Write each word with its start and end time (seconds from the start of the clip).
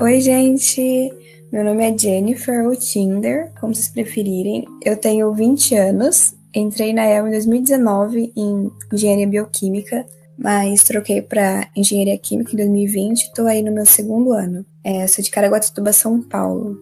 Oi, 0.00 0.20
gente! 0.20 1.12
Meu 1.50 1.64
nome 1.64 1.82
é 1.82 1.98
Jennifer 1.98 2.64
ou 2.64 2.76
Tinder, 2.76 3.52
como 3.60 3.74
vocês 3.74 3.88
preferirem. 3.88 4.64
Eu 4.84 4.96
tenho 4.96 5.34
20 5.34 5.74
anos, 5.74 6.36
entrei 6.54 6.92
na 6.92 7.04
EL 7.04 7.26
em 7.26 7.32
2019 7.32 8.32
em 8.36 8.70
Engenharia 8.92 9.26
Bioquímica, 9.26 10.06
mas 10.38 10.84
troquei 10.84 11.20
para 11.20 11.68
Engenharia 11.74 12.16
Química 12.16 12.52
em 12.52 12.56
2020 12.58 13.22
estou 13.22 13.48
aí 13.48 13.60
no 13.60 13.72
meu 13.72 13.84
segundo 13.84 14.32
ano. 14.32 14.64
É, 14.84 15.04
sou 15.08 15.24
de 15.24 15.32
Caraguatatuba, 15.32 15.92
São 15.92 16.22
Paulo. 16.22 16.78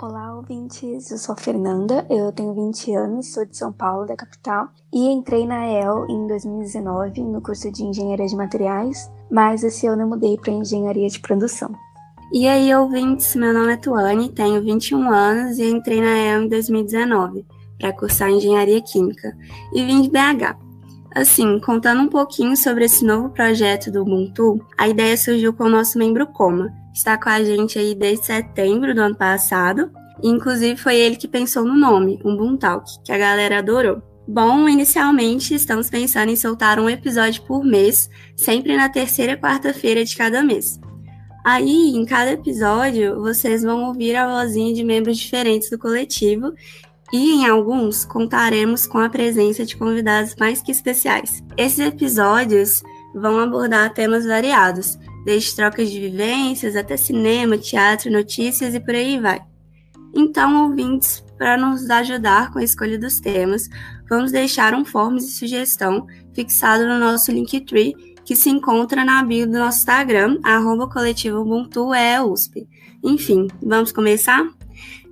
Olá, 0.00 0.36
ouvintes. 0.36 1.10
Eu 1.10 1.18
sou 1.18 1.32
a 1.32 1.36
Fernanda, 1.36 2.06
eu 2.08 2.30
tenho 2.30 2.54
20 2.54 2.94
anos, 2.94 3.32
sou 3.32 3.44
de 3.44 3.56
São 3.56 3.72
Paulo, 3.72 4.06
da 4.06 4.14
capital, 4.14 4.68
e 4.92 5.08
entrei 5.08 5.48
na 5.48 5.66
EL 5.66 6.08
em 6.08 6.28
2019 6.28 7.24
no 7.24 7.42
curso 7.42 7.72
de 7.72 7.82
Engenharia 7.82 8.26
de 8.26 8.36
Materiais, 8.36 9.10
mas 9.28 9.64
esse 9.64 9.88
ano 9.88 10.02
eu 10.02 10.08
mudei 10.08 10.36
para 10.36 10.52
Engenharia 10.52 11.08
de 11.08 11.18
Produção. 11.18 11.74
E 12.36 12.48
aí, 12.48 12.74
ouvintes, 12.74 13.36
meu 13.36 13.54
nome 13.54 13.74
é 13.74 13.76
Tuane, 13.76 14.28
tenho 14.28 14.60
21 14.60 15.08
anos 15.08 15.56
e 15.56 15.70
entrei 15.70 16.00
na 16.00 16.18
EL 16.18 16.42
em 16.42 16.48
2019 16.48 17.46
para 17.78 17.92
cursar 17.92 18.28
Engenharia 18.28 18.82
Química 18.82 19.32
e 19.72 19.84
vim 19.84 20.02
de 20.02 20.10
BH. 20.10 20.58
Assim, 21.14 21.60
contando 21.60 22.02
um 22.02 22.08
pouquinho 22.08 22.56
sobre 22.56 22.86
esse 22.86 23.04
novo 23.04 23.30
projeto 23.30 23.88
do 23.88 24.02
Ubuntu, 24.02 24.58
a 24.76 24.88
ideia 24.88 25.16
surgiu 25.16 25.52
com 25.52 25.62
o 25.62 25.70
nosso 25.70 25.96
membro 25.96 26.26
Coma, 26.26 26.72
está 26.92 27.16
com 27.16 27.28
a 27.28 27.40
gente 27.40 27.78
aí 27.78 27.94
desde 27.94 28.26
setembro 28.26 28.92
do 28.92 29.02
ano 29.02 29.14
passado, 29.14 29.92
e 30.20 30.28
inclusive 30.28 30.76
foi 30.76 30.96
ele 30.96 31.14
que 31.14 31.28
pensou 31.28 31.64
no 31.64 31.76
nome, 31.76 32.18
Ubuntalk, 32.24 32.84
que 33.04 33.12
a 33.12 33.18
galera 33.18 33.60
adorou. 33.60 34.02
Bom, 34.26 34.68
inicialmente 34.68 35.54
estamos 35.54 35.88
pensando 35.88 36.30
em 36.30 36.36
soltar 36.36 36.80
um 36.80 36.90
episódio 36.90 37.44
por 37.44 37.64
mês, 37.64 38.10
sempre 38.36 38.76
na 38.76 38.88
terceira 38.88 39.36
quarta-feira 39.36 40.04
de 40.04 40.16
cada 40.16 40.42
mês. 40.42 40.80
Aí, 41.44 41.94
em 41.94 42.06
cada 42.06 42.32
episódio, 42.32 43.20
vocês 43.20 43.62
vão 43.62 43.84
ouvir 43.84 44.16
a 44.16 44.26
vozinha 44.26 44.72
de 44.72 44.82
membros 44.82 45.18
diferentes 45.18 45.68
do 45.68 45.78
coletivo 45.78 46.54
e 47.12 47.32
em 47.32 47.46
alguns 47.46 48.02
contaremos 48.02 48.86
com 48.86 48.96
a 48.96 49.10
presença 49.10 49.62
de 49.66 49.76
convidados 49.76 50.34
mais 50.36 50.62
que 50.62 50.72
especiais. 50.72 51.44
Esses 51.54 51.80
episódios 51.80 52.82
vão 53.14 53.38
abordar 53.38 53.92
temas 53.92 54.24
variados, 54.24 54.98
desde 55.26 55.54
trocas 55.54 55.90
de 55.90 56.00
vivências 56.00 56.74
até 56.74 56.96
cinema, 56.96 57.58
teatro, 57.58 58.10
notícias 58.10 58.74
e 58.74 58.80
por 58.80 58.94
aí 58.94 59.20
vai. 59.20 59.42
Então, 60.14 60.64
ouvintes, 60.64 61.22
para 61.36 61.58
nos 61.58 61.90
ajudar 61.90 62.52
com 62.52 62.58
a 62.58 62.64
escolha 62.64 62.98
dos 62.98 63.20
temas, 63.20 63.68
vamos 64.08 64.32
deixar 64.32 64.72
um 64.72 64.84
form 64.84 65.16
de 65.16 65.30
sugestão 65.30 66.06
fixado 66.32 66.86
no 66.86 66.98
nosso 66.98 67.30
Linktree 67.30 68.13
que 68.24 68.34
se 68.34 68.48
encontra 68.48 69.04
na 69.04 69.22
bio 69.22 69.46
do 69.46 69.58
nosso 69.58 69.78
Instagram, 69.78 70.38
arroba 70.42 70.88
coletivo 70.88 71.40
Ubuntu 71.40 71.92
é 71.92 72.22
USP. 72.22 72.66
Enfim, 73.02 73.48
vamos 73.62 73.92
começar? 73.92 74.42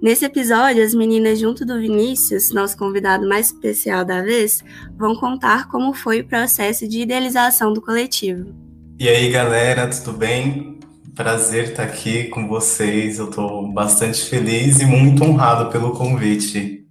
Nesse 0.01 0.25
episódio, 0.25 0.83
as 0.83 0.95
meninas, 0.95 1.39
junto 1.39 1.65
do 1.65 1.79
Vinícius, 1.79 2.53
nosso 2.53 2.77
convidado 2.77 3.29
mais 3.29 3.47
especial 3.47 4.05
da 4.05 4.23
vez, 4.23 4.65
vão 4.97 5.15
contar 5.15 5.69
como 5.69 5.95
foi 5.95 6.21
o 6.21 6.27
processo 6.27 6.89
de 6.89 7.03
idealização 7.03 7.73
do 7.73 7.81
coletivo. 7.81 8.53
E 8.99 9.09
aí, 9.09 9.31
galera, 9.31 9.87
tudo 9.89 10.17
bem? 10.17 10.81
Prazer 11.15 11.71
estar 11.71 11.85
aqui 11.85 12.25
com 12.25 12.49
vocês. 12.49 13.19
Eu 13.19 13.29
estou 13.29 13.71
bastante 13.73 14.23
feliz 14.23 14.81
e 14.81 14.87
muito 14.87 15.23
honrado 15.23 15.71
pelo 15.71 15.93
convite. 15.93 16.82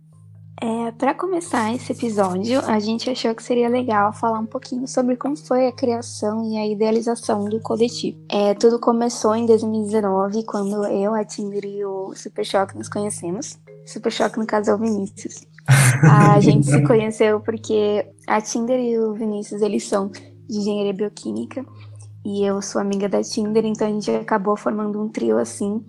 Para 1.01 1.15
começar 1.15 1.73
esse 1.73 1.93
episódio, 1.93 2.59
a 2.59 2.77
gente 2.77 3.09
achou 3.09 3.33
que 3.33 3.41
seria 3.41 3.67
legal 3.67 4.13
falar 4.13 4.37
um 4.37 4.45
pouquinho 4.45 4.87
sobre 4.87 5.17
como 5.17 5.35
foi 5.35 5.65
a 5.65 5.71
criação 5.71 6.47
e 6.47 6.55
a 6.55 6.67
idealização 6.67 7.45
do 7.45 7.59
coletivo. 7.59 8.19
É, 8.29 8.53
tudo 8.53 8.77
começou 8.77 9.35
em 9.35 9.47
2019, 9.47 10.45
quando 10.45 10.85
eu, 10.85 11.15
a 11.15 11.25
Tinder 11.25 11.65
e 11.65 11.83
o 11.83 12.13
Super 12.13 12.45
Choque 12.45 12.77
nos 12.77 12.87
conhecemos. 12.87 13.57
Super 13.83 14.11
Choque, 14.11 14.37
no 14.37 14.45
caso, 14.45 14.69
é 14.69 14.75
o 14.75 14.77
Vinícius. 14.77 15.43
A 16.03 16.37
gente 16.39 16.67
se 16.67 16.83
conheceu 16.83 17.39
porque 17.39 18.07
a 18.27 18.39
Tinder 18.39 18.79
e 18.79 18.99
o 18.99 19.15
Vinícius, 19.15 19.63
eles 19.63 19.87
são 19.87 20.07
de 20.07 20.59
engenharia 20.59 20.93
bioquímica 20.93 21.65
e 22.23 22.45
eu 22.45 22.61
sou 22.61 22.79
amiga 22.79 23.09
da 23.09 23.23
Tinder, 23.23 23.65
então 23.65 23.87
a 23.87 23.91
gente 23.91 24.11
acabou 24.11 24.55
formando 24.55 25.01
um 25.01 25.09
trio 25.09 25.39
assim 25.39 25.83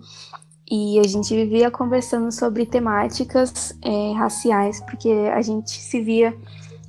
e 0.75 0.97
a 0.97 1.03
gente 1.03 1.35
vivia 1.35 1.69
conversando 1.69 2.31
sobre 2.31 2.65
temáticas 2.65 3.77
é, 3.79 4.13
raciais, 4.13 4.81
porque 4.81 5.07
a 5.31 5.39
gente 5.39 5.69
se 5.69 6.01
via 6.01 6.35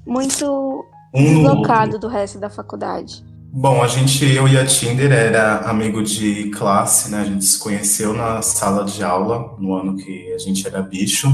muito 0.06 0.86
um 1.12 1.22
deslocado 1.22 1.98
do 1.98 2.08
resto 2.08 2.38
da 2.38 2.48
faculdade. 2.48 3.22
Bom, 3.52 3.82
a 3.82 3.86
gente, 3.86 4.24
eu 4.24 4.48
e 4.48 4.56
a 4.56 4.64
Tinder 4.64 5.12
era 5.12 5.58
amigo 5.68 6.02
de 6.02 6.48
classe, 6.48 7.10
né? 7.10 7.20
A 7.20 7.24
gente 7.24 7.44
se 7.44 7.58
conheceu 7.58 8.14
na 8.14 8.40
sala 8.40 8.86
de 8.86 9.04
aula, 9.04 9.54
no 9.58 9.74
ano 9.74 9.98
que 9.98 10.32
a 10.32 10.38
gente 10.38 10.66
era 10.66 10.80
bicho. 10.80 11.28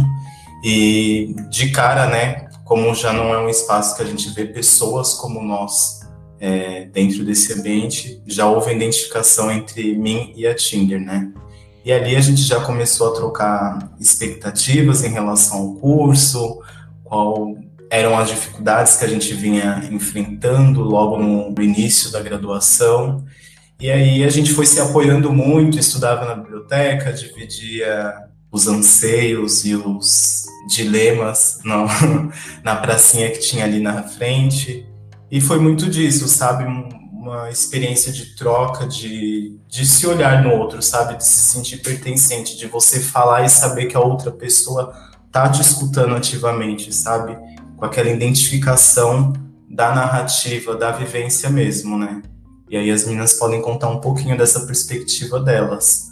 E 0.65 1.33
de 1.51 1.71
cara, 1.71 2.07
né? 2.07 2.49
Como 2.65 2.93
já 2.97 3.13
não 3.13 3.33
é 3.33 3.39
um 3.39 3.49
espaço 3.49 3.97
que 3.97 4.03
a 4.03 4.07
gente 4.07 4.29
vê 4.31 4.45
pessoas 4.45 5.15
como 5.15 5.41
nós 5.41 6.01
é, 6.41 6.87
dentro 6.87 7.25
desse 7.25 7.53
ambiente, 7.53 8.21
já 8.27 8.49
houve 8.49 8.75
identificação 8.75 9.53
entre 9.53 9.97
mim 9.97 10.33
e 10.35 10.49
a 10.49 10.55
Tinder, 10.55 11.01
né? 11.01 11.33
E 11.85 11.93
ali 11.93 12.15
a 12.15 12.21
gente 12.21 12.43
já 12.43 12.61
começou 12.61 13.09
a 13.09 13.15
trocar 13.15 13.91
expectativas 13.99 15.03
em 15.03 15.11
relação 15.11 15.59
ao 15.59 15.75
curso, 15.75 16.61
qual 17.05 17.57
eram 17.91 18.17
as 18.17 18.29
dificuldades 18.29 18.97
que 18.97 19.05
a 19.05 19.09
gente 19.09 19.35
vinha 19.35 19.89
enfrentando 19.91 20.83
logo 20.83 21.19
no 21.19 21.55
início 21.63 22.13
da 22.13 22.21
graduação. 22.21 23.25
E 23.81 23.91
aí 23.91 24.23
a 24.23 24.29
gente 24.29 24.53
foi 24.53 24.67
se 24.67 24.79
apoiando 24.79 25.33
muito, 25.33 25.79
estudava 25.79 26.25
na 26.27 26.35
biblioteca, 26.35 27.13
dividia 27.13 28.15
os 28.53 28.67
anseios 28.67 29.65
e 29.65 29.75
os 29.75 30.45
dilemas 30.69 31.61
na, 31.65 31.87
na 32.63 32.77
pracinha 32.77 33.31
que 33.31 33.39
tinha 33.39 33.65
ali 33.65 33.81
na 33.81 34.03
frente. 34.03 34.87
E 35.31 35.41
foi 35.41 35.59
muito 35.59 35.89
disso, 35.89 36.29
sabe? 36.29 36.65
Uma 37.21 37.51
experiência 37.51 38.11
de 38.11 38.35
troca, 38.35 38.87
de, 38.87 39.55
de 39.69 39.85
se 39.85 40.07
olhar 40.07 40.43
no 40.43 40.55
outro, 40.55 40.81
sabe? 40.81 41.19
De 41.19 41.25
se 41.25 41.53
sentir 41.53 41.77
pertencente, 41.83 42.57
de 42.57 42.67
você 42.67 42.99
falar 42.99 43.45
e 43.45 43.51
saber 43.51 43.87
que 43.87 43.97
a 43.97 44.01
outra 44.01 44.31
pessoa 44.33 44.95
tá 45.31 45.47
te 45.51 45.61
escutando 45.61 46.17
ativamente, 46.17 46.95
sabe? 46.95 47.37
Com 47.77 47.85
aquela 47.85 48.09
identificação 48.09 49.35
da 49.69 49.95
narrativa, 49.95 50.75
da 50.75 50.93
vivência 50.93 51.51
mesmo, 51.51 51.99
né? 51.99 52.23
E 52.71 52.77
aí 52.79 52.91
as 52.91 53.05
meninas 53.05 53.35
podem 53.35 53.61
contar 53.61 53.91
um 53.91 54.01
pouquinho 54.01 54.39
dessa 54.39 54.61
perspectiva 54.61 55.39
delas. 55.39 56.09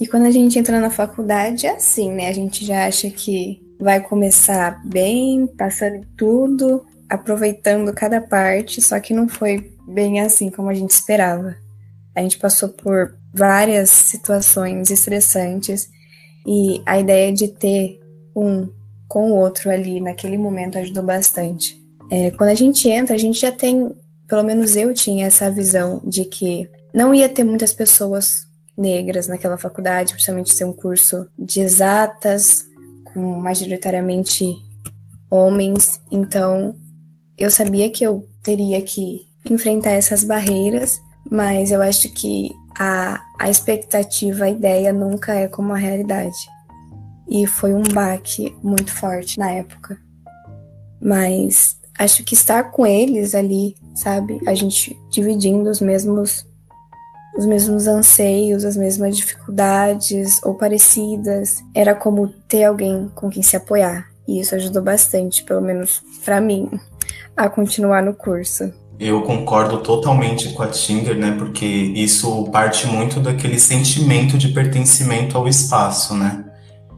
E 0.00 0.06
quando 0.06 0.24
a 0.24 0.30
gente 0.30 0.58
entra 0.58 0.80
na 0.80 0.90
faculdade 0.90 1.66
é 1.66 1.76
assim, 1.76 2.10
né? 2.10 2.28
A 2.28 2.32
gente 2.32 2.64
já 2.64 2.86
acha 2.86 3.10
que 3.10 3.60
vai 3.78 4.00
começar 4.00 4.80
bem, 4.82 5.46
passando 5.46 6.06
tudo, 6.16 6.86
aproveitando 7.06 7.92
cada 7.92 8.18
parte, 8.18 8.80
só 8.80 8.98
que 8.98 9.12
não 9.12 9.28
foi 9.28 9.71
bem 9.92 10.20
assim 10.20 10.50
como 10.50 10.68
a 10.68 10.74
gente 10.74 10.90
esperava. 10.90 11.54
A 12.14 12.20
gente 12.20 12.38
passou 12.38 12.68
por 12.68 13.16
várias 13.32 13.90
situações 13.90 14.90
estressantes 14.90 15.88
e 16.46 16.82
a 16.84 16.98
ideia 16.98 17.32
de 17.32 17.48
ter 17.48 18.00
um 18.34 18.68
com 19.08 19.30
o 19.30 19.36
outro 19.36 19.70
ali 19.70 20.00
naquele 20.00 20.38
momento 20.38 20.78
ajudou 20.78 21.02
bastante. 21.02 21.78
É, 22.10 22.30
quando 22.30 22.50
a 22.50 22.54
gente 22.54 22.88
entra, 22.88 23.14
a 23.14 23.18
gente 23.18 23.38
já 23.38 23.52
tem, 23.52 23.94
pelo 24.26 24.42
menos 24.42 24.74
eu 24.74 24.92
tinha 24.94 25.26
essa 25.26 25.50
visão 25.50 26.00
de 26.04 26.24
que 26.24 26.68
não 26.94 27.14
ia 27.14 27.28
ter 27.28 27.44
muitas 27.44 27.72
pessoas 27.72 28.46
negras 28.76 29.28
naquela 29.28 29.58
faculdade, 29.58 30.12
principalmente 30.12 30.54
ser 30.54 30.64
um 30.64 30.72
curso 30.72 31.26
de 31.38 31.60
exatas, 31.60 32.64
com 33.12 33.20
majoritariamente 33.40 34.46
homens. 35.30 36.00
Então, 36.10 36.74
eu 37.36 37.50
sabia 37.50 37.90
que 37.90 38.04
eu 38.04 38.26
teria 38.42 38.80
que 38.82 39.26
enfrentar 39.50 39.92
essas 39.92 40.24
barreiras, 40.24 41.00
mas 41.30 41.70
eu 41.70 41.82
acho 41.82 42.12
que 42.12 42.50
a, 42.78 43.20
a 43.38 43.50
expectativa, 43.50 44.44
a 44.44 44.50
ideia 44.50 44.92
nunca 44.92 45.34
é 45.34 45.48
como 45.48 45.72
a 45.72 45.76
realidade. 45.76 46.36
E 47.28 47.46
foi 47.46 47.72
um 47.72 47.82
baque 47.82 48.54
muito 48.62 48.92
forte 48.92 49.38
na 49.38 49.50
época. 49.50 49.98
Mas 51.00 51.76
acho 51.98 52.24
que 52.24 52.34
estar 52.34 52.70
com 52.70 52.86
eles 52.86 53.34
ali, 53.34 53.76
sabe? 53.94 54.40
A 54.46 54.54
gente 54.54 54.98
dividindo 55.10 55.70
os 55.70 55.80
mesmos 55.80 56.46
os 57.34 57.46
mesmos 57.46 57.86
anseios, 57.86 58.62
as 58.62 58.76
mesmas 58.76 59.16
dificuldades 59.16 60.38
ou 60.42 60.54
parecidas, 60.54 61.64
era 61.74 61.94
como 61.94 62.28
ter 62.28 62.64
alguém 62.64 63.10
com 63.14 63.30
quem 63.30 63.42
se 63.42 63.56
apoiar. 63.56 64.06
E 64.28 64.38
isso 64.38 64.54
ajudou 64.54 64.82
bastante, 64.82 65.42
pelo 65.42 65.62
menos 65.62 66.02
para 66.24 66.42
mim, 66.42 66.70
a 67.34 67.48
continuar 67.48 68.02
no 68.02 68.14
curso. 68.14 68.72
Eu 69.04 69.22
concordo 69.22 69.78
totalmente 69.78 70.50
com 70.52 70.62
a 70.62 70.68
Tinder, 70.68 71.16
né? 71.16 71.34
Porque 71.36 71.66
isso 71.66 72.44
parte 72.52 72.86
muito 72.86 73.18
daquele 73.18 73.58
sentimento 73.58 74.38
de 74.38 74.48
pertencimento 74.48 75.36
ao 75.36 75.48
espaço, 75.48 76.14
né? 76.14 76.44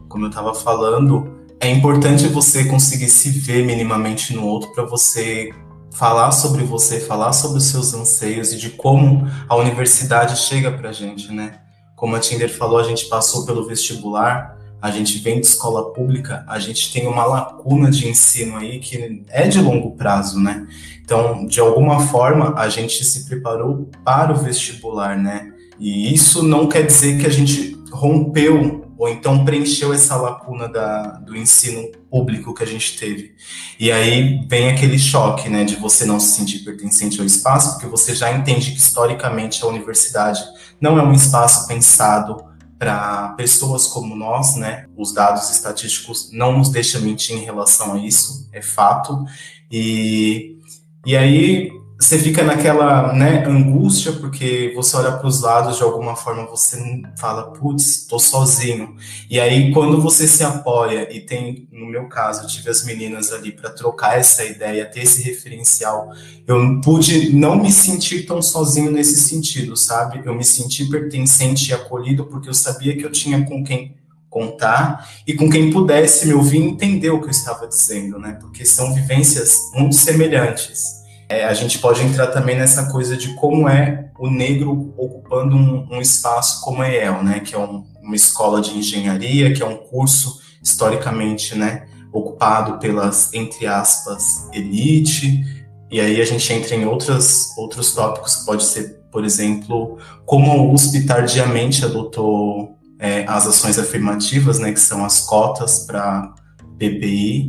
Como 0.07 0.25
eu 0.25 0.29
estava 0.29 0.53
falando, 0.53 1.45
é 1.59 1.69
importante 1.69 2.27
você 2.27 2.65
conseguir 2.65 3.09
se 3.09 3.29
ver 3.31 3.65
minimamente 3.65 4.33
no 4.35 4.45
outro 4.45 4.71
para 4.71 4.85
você 4.85 5.49
falar 5.91 6.31
sobre 6.31 6.63
você, 6.63 6.99
falar 6.99 7.33
sobre 7.33 7.57
os 7.57 7.65
seus 7.65 7.93
anseios 7.93 8.53
e 8.53 8.57
de 8.57 8.69
como 8.69 9.27
a 9.49 9.55
universidade 9.55 10.37
chega 10.37 10.71
para 10.71 10.91
gente, 10.91 11.31
né? 11.31 11.59
como 11.95 12.15
a 12.15 12.19
Tinder 12.19 12.53
falou, 12.53 12.77
a 12.77 12.83
gente 12.83 13.05
passou 13.05 13.45
pelo 13.45 13.65
vestibular, 13.65 14.54
a 14.85 14.91
gente 14.91 15.17
vem 15.17 15.39
de 15.41 15.47
escola 15.47 15.91
pública, 15.91 16.45
a 16.47 16.59
gente 16.59 16.93
tem 16.93 17.07
uma 17.07 17.25
lacuna 17.25 17.89
de 17.89 18.07
ensino 18.07 18.55
aí 18.55 18.79
que 18.79 19.23
é 19.29 19.47
de 19.47 19.59
longo 19.59 19.95
prazo, 19.95 20.39
né? 20.39 20.67
Então, 21.03 21.47
de 21.47 21.59
alguma 21.59 22.01
forma, 22.01 22.53
a 22.55 22.69
gente 22.69 23.03
se 23.03 23.25
preparou 23.25 23.89
para 24.03 24.31
o 24.31 24.35
vestibular, 24.35 25.17
né? 25.17 25.51
E 25.79 26.13
isso 26.13 26.43
não 26.43 26.67
quer 26.67 26.85
dizer 26.85 27.19
que 27.19 27.25
a 27.25 27.31
gente 27.31 27.75
rompeu 27.91 28.85
ou 28.95 29.09
então 29.09 29.43
preencheu 29.43 29.91
essa 29.91 30.15
lacuna 30.15 30.69
da, 30.69 31.13
do 31.13 31.35
ensino 31.35 31.91
público 32.09 32.53
que 32.53 32.63
a 32.63 32.67
gente 32.67 32.95
teve. 32.95 33.33
E 33.79 33.91
aí 33.91 34.45
vem 34.47 34.69
aquele 34.69 34.99
choque, 34.99 35.49
né, 35.49 35.63
de 35.63 35.75
você 35.75 36.05
não 36.05 36.19
se 36.19 36.35
sentir 36.35 36.59
pertencente 36.59 37.19
ao 37.19 37.25
espaço, 37.25 37.71
porque 37.73 37.87
você 37.87 38.13
já 38.13 38.31
entende 38.31 38.71
que 38.71 38.77
historicamente 38.77 39.63
a 39.63 39.67
universidade 39.67 40.41
não 40.79 40.99
é 40.99 41.03
um 41.03 41.11
espaço 41.11 41.67
pensado 41.67 42.54
para 42.77 43.29
pessoas 43.29 43.87
como 43.87 44.15
nós, 44.15 44.55
né? 44.55 44.87
Os 44.97 45.13
dados 45.13 45.49
estatísticos 45.49 46.29
não 46.31 46.57
nos 46.57 46.69
deixam 46.69 47.01
mentir 47.01 47.37
em 47.37 47.43
relação 47.43 47.93
a 47.93 47.97
isso, 47.99 48.49
é 48.51 48.61
fato. 48.61 49.25
E, 49.71 50.57
e 51.05 51.15
aí 51.15 51.71
você 52.05 52.19
fica 52.19 52.43
naquela 52.43 53.11
né, 53.13 53.43
angústia, 53.47 54.11
porque 54.11 54.71
você 54.75 54.95
olha 54.95 55.13
para 55.13 55.25
os 55.25 55.41
lados 55.41 55.77
de 55.77 55.83
alguma 55.83 56.15
forma, 56.15 56.45
você 56.45 56.77
fala, 57.17 57.51
putz, 57.51 58.01
estou 58.01 58.19
sozinho. 58.19 58.95
E 59.27 59.39
aí, 59.39 59.71
quando 59.73 59.99
você 59.99 60.27
se 60.27 60.43
apoia, 60.43 61.11
e 61.11 61.19
tem, 61.19 61.67
no 61.71 61.87
meu 61.87 62.07
caso, 62.07 62.45
tive 62.45 62.69
as 62.69 62.85
meninas 62.85 63.33
ali 63.33 63.51
para 63.51 63.71
trocar 63.71 64.19
essa 64.19 64.45
ideia, 64.45 64.85
ter 64.85 65.01
esse 65.01 65.23
referencial, 65.23 66.11
eu 66.45 66.79
pude 66.79 67.35
não 67.35 67.55
me 67.55 67.71
sentir 67.71 68.27
tão 68.27 68.39
sozinho 68.39 68.91
nesse 68.91 69.19
sentido, 69.27 69.75
sabe? 69.75 70.21
Eu 70.23 70.35
me 70.35 70.43
senti 70.43 70.85
pertencente 70.85 71.71
e 71.71 71.73
acolhido, 71.73 72.25
porque 72.25 72.47
eu 72.47 72.53
sabia 72.53 72.95
que 72.95 73.03
eu 73.03 73.11
tinha 73.11 73.43
com 73.45 73.63
quem 73.63 73.95
contar 74.29 75.09
e 75.25 75.33
com 75.33 75.49
quem 75.49 75.71
pudesse 75.71 76.27
me 76.27 76.35
ouvir 76.35 76.59
entender 76.59 77.09
o 77.09 77.19
que 77.19 77.27
eu 77.27 77.31
estava 77.31 77.65
dizendo, 77.67 78.19
né? 78.19 78.37
Porque 78.39 78.63
são 78.63 78.93
vivências 78.93 79.57
muito 79.73 79.95
semelhantes. 79.95 80.94
É, 81.27 81.45
a 81.45 81.53
gente 81.53 81.79
pode 81.79 82.03
entrar 82.03 82.27
também 82.27 82.57
nessa 82.57 82.91
coisa 82.91 83.17
de 83.17 83.33
como 83.35 83.67
é 83.67 84.11
o 84.19 84.29
negro 84.29 84.93
ocupando 84.97 85.55
um, 85.55 85.87
um 85.91 86.01
espaço 86.01 86.61
como 86.61 86.81
a 86.81 86.89
EL, 86.89 87.23
né, 87.23 87.39
que 87.39 87.55
é 87.55 87.59
um, 87.59 87.83
uma 88.01 88.15
escola 88.15 88.61
de 88.61 88.77
engenharia, 88.77 89.53
que 89.53 89.63
é 89.63 89.65
um 89.65 89.77
curso 89.77 90.39
historicamente, 90.61 91.55
né, 91.55 91.87
ocupado 92.13 92.77
pelas, 92.79 93.33
entre 93.33 93.65
aspas, 93.65 94.47
elite, 94.53 95.43
e 95.91 95.99
aí 95.99 96.21
a 96.21 96.25
gente 96.25 96.51
entra 96.53 96.75
em 96.75 96.85
outras, 96.85 97.55
outros 97.57 97.93
tópicos, 97.93 98.35
que 98.35 98.45
pode 98.45 98.63
ser, 98.63 98.99
por 99.11 99.25
exemplo, 99.25 99.97
como 100.25 100.51
a 100.51 100.73
USP 100.73 101.05
tardiamente 101.05 101.83
adotou 101.83 102.77
é, 102.99 103.25
as 103.27 103.45
ações 103.47 103.77
afirmativas, 103.77 104.59
né, 104.59 104.71
que 104.71 104.79
são 104.79 105.03
as 105.03 105.21
cotas 105.21 105.79
para 105.79 106.33
PPI, 106.77 107.47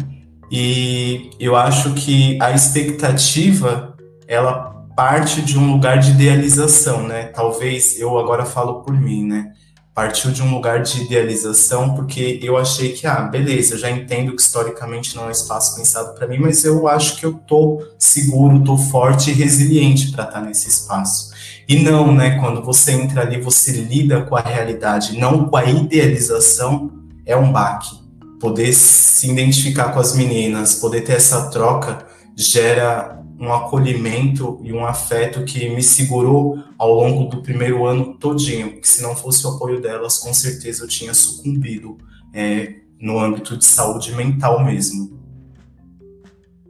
e 0.51 1.31
eu 1.41 1.57
acho 1.57 1.95
que 1.95 2.41
a 2.41 2.53
expectativa 2.53 3.95
ela 4.29 4.75
parte 4.97 5.43
de 5.43 5.59
um 5.59 5.73
lugar 5.73 5.99
de 5.99 6.13
idealização, 6.13 7.07
né? 7.07 7.25
Talvez 7.25 8.01
eu 8.01 8.19
agora 8.19 8.47
falo 8.47 8.83
por 8.83 8.99
mim, 8.99 9.27
né? 9.27 9.53
Partiu 9.95 10.31
de 10.31 10.43
um 10.43 10.51
lugar 10.51 10.83
de 10.83 11.03
idealização 11.03 11.95
porque 11.95 12.39
eu 12.43 12.57
achei 12.57 12.93
que 12.93 13.07
ah, 13.07 13.23
beleza, 13.23 13.75
eu 13.75 13.79
já 13.79 13.91
entendo 13.91 14.35
que 14.35 14.41
historicamente 14.41 15.15
não 15.17 15.25
é 15.25 15.29
um 15.29 15.31
espaço 15.31 15.77
pensado 15.77 16.15
para 16.15 16.27
mim, 16.27 16.39
mas 16.39 16.65
eu 16.65 16.87
acho 16.89 17.17
que 17.17 17.27
eu 17.27 17.35
tô 17.35 17.83
seguro, 17.99 18.63
tô 18.65 18.77
forte 18.77 19.31
e 19.31 19.35
resiliente 19.35 20.13
para 20.13 20.25
estar 20.25 20.41
tá 20.41 20.47
nesse 20.47 20.69
espaço. 20.69 21.31
E 21.69 21.77
não, 21.81 22.15
né? 22.15 22.39
Quando 22.39 22.63
você 22.63 22.93
entra 22.93 23.23
ali, 23.23 23.41
você 23.41 23.73
lida 23.73 24.23
com 24.23 24.37
a 24.37 24.41
realidade, 24.41 25.19
não 25.19 25.47
com 25.47 25.57
a 25.57 25.65
idealização, 25.65 26.91
é 27.25 27.37
um 27.37 27.51
baque 27.51 28.06
poder 28.41 28.73
se 28.73 29.31
identificar 29.31 29.93
com 29.93 30.01
as 30.01 30.15
meninas, 30.15 30.77
poder 30.77 31.03
ter 31.03 31.15
essa 31.15 31.51
troca, 31.51 32.07
gera 32.35 33.23
um 33.39 33.53
acolhimento 33.53 34.59
e 34.63 34.73
um 34.73 34.85
afeto 34.85 35.45
que 35.45 35.69
me 35.69 35.83
segurou 35.83 36.59
ao 36.79 36.93
longo 36.95 37.29
do 37.29 37.43
primeiro 37.43 37.87
ano 37.87 38.15
todinho, 38.15 38.73
porque 38.73 38.89
se 38.89 39.03
não 39.03 39.15
fosse 39.15 39.47
o 39.47 39.51
apoio 39.51 39.81
delas, 39.81 40.19
com 40.19 40.33
certeza 40.33 40.85
eu 40.85 40.89
tinha 40.89 41.13
sucumbido 41.13 41.99
é, 42.33 42.77
no 43.01 43.19
âmbito 43.19 43.57
de 43.57 43.65
saúde 43.65 44.15
mental 44.15 44.65
mesmo. 44.65 45.17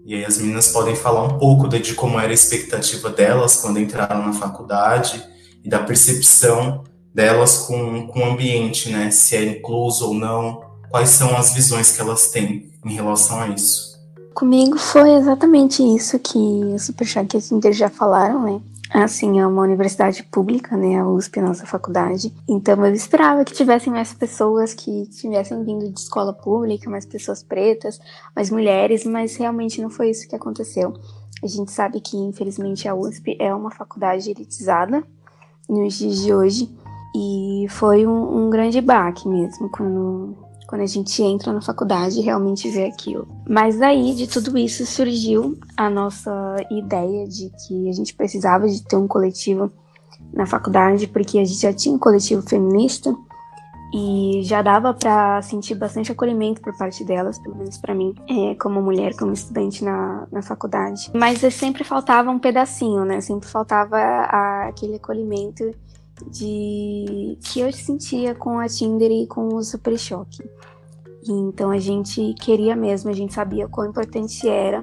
E 0.04 0.14
aí 0.14 0.24
as 0.24 0.38
meninas 0.38 0.68
podem 0.68 0.94
falar 0.94 1.24
um 1.24 1.38
pouco 1.38 1.68
de, 1.68 1.80
de 1.80 1.94
como 1.94 2.18
era 2.18 2.30
a 2.30 2.34
expectativa 2.34 3.10
delas 3.10 3.56
quando 3.56 3.80
entraram 3.80 4.24
na 4.24 4.32
faculdade 4.32 5.22
e 5.64 5.68
da 5.68 5.80
percepção 5.80 6.84
delas 7.12 7.58
com, 7.66 8.06
com 8.06 8.20
o 8.20 8.24
ambiente, 8.24 8.90
né? 8.90 9.10
Se 9.10 9.36
é 9.36 9.44
incluso 9.44 10.06
ou 10.06 10.14
não, 10.14 10.65
quais 10.90 11.10
são 11.10 11.36
as 11.36 11.52
visões 11.52 11.92
que 11.92 12.00
elas 12.00 12.30
têm 12.30 12.70
em 12.84 12.94
relação 12.94 13.40
a 13.40 13.48
isso. 13.48 13.96
Comigo 14.34 14.78
foi 14.78 15.14
exatamente 15.14 15.82
isso 15.82 16.18
que 16.18 16.38
o 16.38 16.78
Superchat 16.78 17.34
e 17.34 17.38
a 17.38 17.40
Tinder 17.40 17.72
já 17.72 17.88
falaram, 17.88 18.42
né? 18.42 18.60
Assim, 18.90 19.40
é 19.40 19.46
uma 19.46 19.62
universidade 19.62 20.22
pública, 20.22 20.76
né? 20.76 20.98
A 20.98 21.08
USP, 21.08 21.40
a 21.40 21.42
nossa 21.42 21.66
faculdade. 21.66 22.32
Então 22.48 22.84
eu 22.84 22.94
esperava 22.94 23.44
que 23.44 23.52
tivessem 23.52 23.92
mais 23.92 24.12
pessoas 24.12 24.74
que 24.74 25.06
tivessem 25.06 25.64
vindo 25.64 25.90
de 25.90 25.98
escola 25.98 26.32
pública, 26.32 26.88
mais 26.88 27.04
pessoas 27.04 27.42
pretas, 27.42 27.98
mais 28.34 28.50
mulheres, 28.50 29.04
mas 29.04 29.36
realmente 29.36 29.80
não 29.80 29.90
foi 29.90 30.10
isso 30.10 30.28
que 30.28 30.36
aconteceu. 30.36 30.94
A 31.42 31.46
gente 31.46 31.70
sabe 31.70 32.00
que, 32.00 32.16
infelizmente, 32.16 32.88
a 32.88 32.94
USP 32.94 33.36
é 33.40 33.52
uma 33.54 33.70
faculdade 33.70 34.30
elitizada 34.30 35.02
nos 35.68 35.94
dias 35.94 36.20
de 36.20 36.32
hoje. 36.32 36.70
E 37.14 37.66
foi 37.70 38.06
um, 38.06 38.46
um 38.46 38.50
grande 38.50 38.80
baque 38.80 39.26
mesmo 39.26 39.70
quando 39.70 40.36
quando 40.66 40.82
a 40.82 40.86
gente 40.86 41.22
entra 41.22 41.52
na 41.52 41.60
faculdade 41.60 42.18
e 42.18 42.22
realmente 42.22 42.68
vê 42.68 42.86
aquilo. 42.86 43.28
Mas 43.48 43.78
daí 43.78 44.14
de 44.14 44.26
tudo 44.26 44.56
isso 44.58 44.84
surgiu 44.84 45.58
a 45.76 45.88
nossa 45.88 46.56
ideia 46.70 47.26
de 47.26 47.50
que 47.66 47.88
a 47.88 47.92
gente 47.92 48.14
precisava 48.14 48.68
de 48.68 48.82
ter 48.82 48.96
um 48.96 49.06
coletivo 49.06 49.70
na 50.32 50.46
faculdade, 50.46 51.06
porque 51.06 51.38
a 51.38 51.44
gente 51.44 51.60
já 51.60 51.72
tinha 51.72 51.94
um 51.94 51.98
coletivo 51.98 52.42
feminista 52.42 53.14
e 53.94 54.40
já 54.42 54.62
dava 54.62 54.92
para 54.92 55.40
sentir 55.42 55.74
bastante 55.74 56.10
acolhimento 56.10 56.60
por 56.60 56.76
parte 56.76 57.04
delas, 57.04 57.38
pelo 57.38 57.56
menos 57.56 57.78
para 57.78 57.94
mim, 57.94 58.14
é, 58.28 58.54
como 58.56 58.82
mulher, 58.82 59.14
como 59.16 59.32
estudante 59.32 59.84
na, 59.84 60.26
na 60.30 60.42
faculdade. 60.42 61.10
Mas 61.14 61.40
sempre 61.54 61.84
faltava 61.84 62.30
um 62.30 62.38
pedacinho, 62.38 63.04
né? 63.04 63.20
Sempre 63.20 63.48
faltava 63.48 63.96
a, 63.96 64.68
aquele 64.68 64.96
acolhimento 64.96 65.72
de 66.30 67.38
que 67.42 67.60
eu 67.60 67.72
sentia 67.72 68.34
com 68.34 68.58
a 68.58 68.68
Tinder 68.68 69.10
e 69.10 69.26
com 69.26 69.48
o 69.54 69.62
Super 69.62 69.98
Choque. 69.98 70.42
Então 71.28 71.70
a 71.70 71.78
gente 71.78 72.34
queria 72.34 72.76
mesmo, 72.76 73.10
a 73.10 73.12
gente 73.12 73.34
sabia 73.34 73.68
quão 73.68 73.88
importante 73.88 74.48
era 74.48 74.82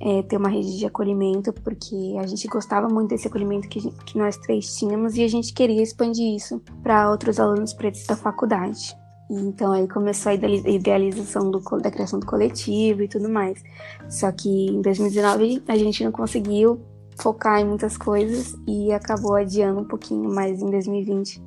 é, 0.00 0.22
ter 0.22 0.36
uma 0.36 0.48
rede 0.48 0.78
de 0.78 0.86
acolhimento, 0.86 1.52
porque 1.52 2.16
a 2.18 2.26
gente 2.26 2.46
gostava 2.48 2.88
muito 2.88 3.10
desse 3.10 3.28
acolhimento 3.28 3.68
que, 3.68 3.90
que 4.04 4.18
nós 4.18 4.36
três 4.36 4.76
tínhamos 4.76 5.16
e 5.16 5.22
a 5.22 5.28
gente 5.28 5.52
queria 5.52 5.82
expandir 5.82 6.34
isso 6.34 6.60
para 6.82 7.10
outros 7.10 7.38
alunos 7.38 7.72
pretos 7.72 8.04
da 8.06 8.16
faculdade. 8.16 8.96
E 9.28 9.34
então 9.34 9.72
aí 9.72 9.88
começou 9.88 10.30
a 10.30 10.34
idealização 10.34 11.50
do, 11.50 11.60
da 11.80 11.90
criação 11.90 12.20
do 12.20 12.26
coletivo 12.26 13.02
e 13.02 13.08
tudo 13.08 13.28
mais. 13.28 13.62
Só 14.08 14.30
que 14.30 14.68
em 14.68 14.80
2019 14.80 15.62
a 15.66 15.76
gente 15.76 16.04
não 16.04 16.12
conseguiu 16.12 16.80
focar 17.18 17.60
em 17.60 17.64
muitas 17.64 17.96
coisas 17.96 18.56
e 18.66 18.92
acabou 18.92 19.34
adiando 19.34 19.80
um 19.80 19.84
pouquinho 19.84 20.32
mais 20.32 20.60
em 20.60 20.70
2020. 20.70 21.42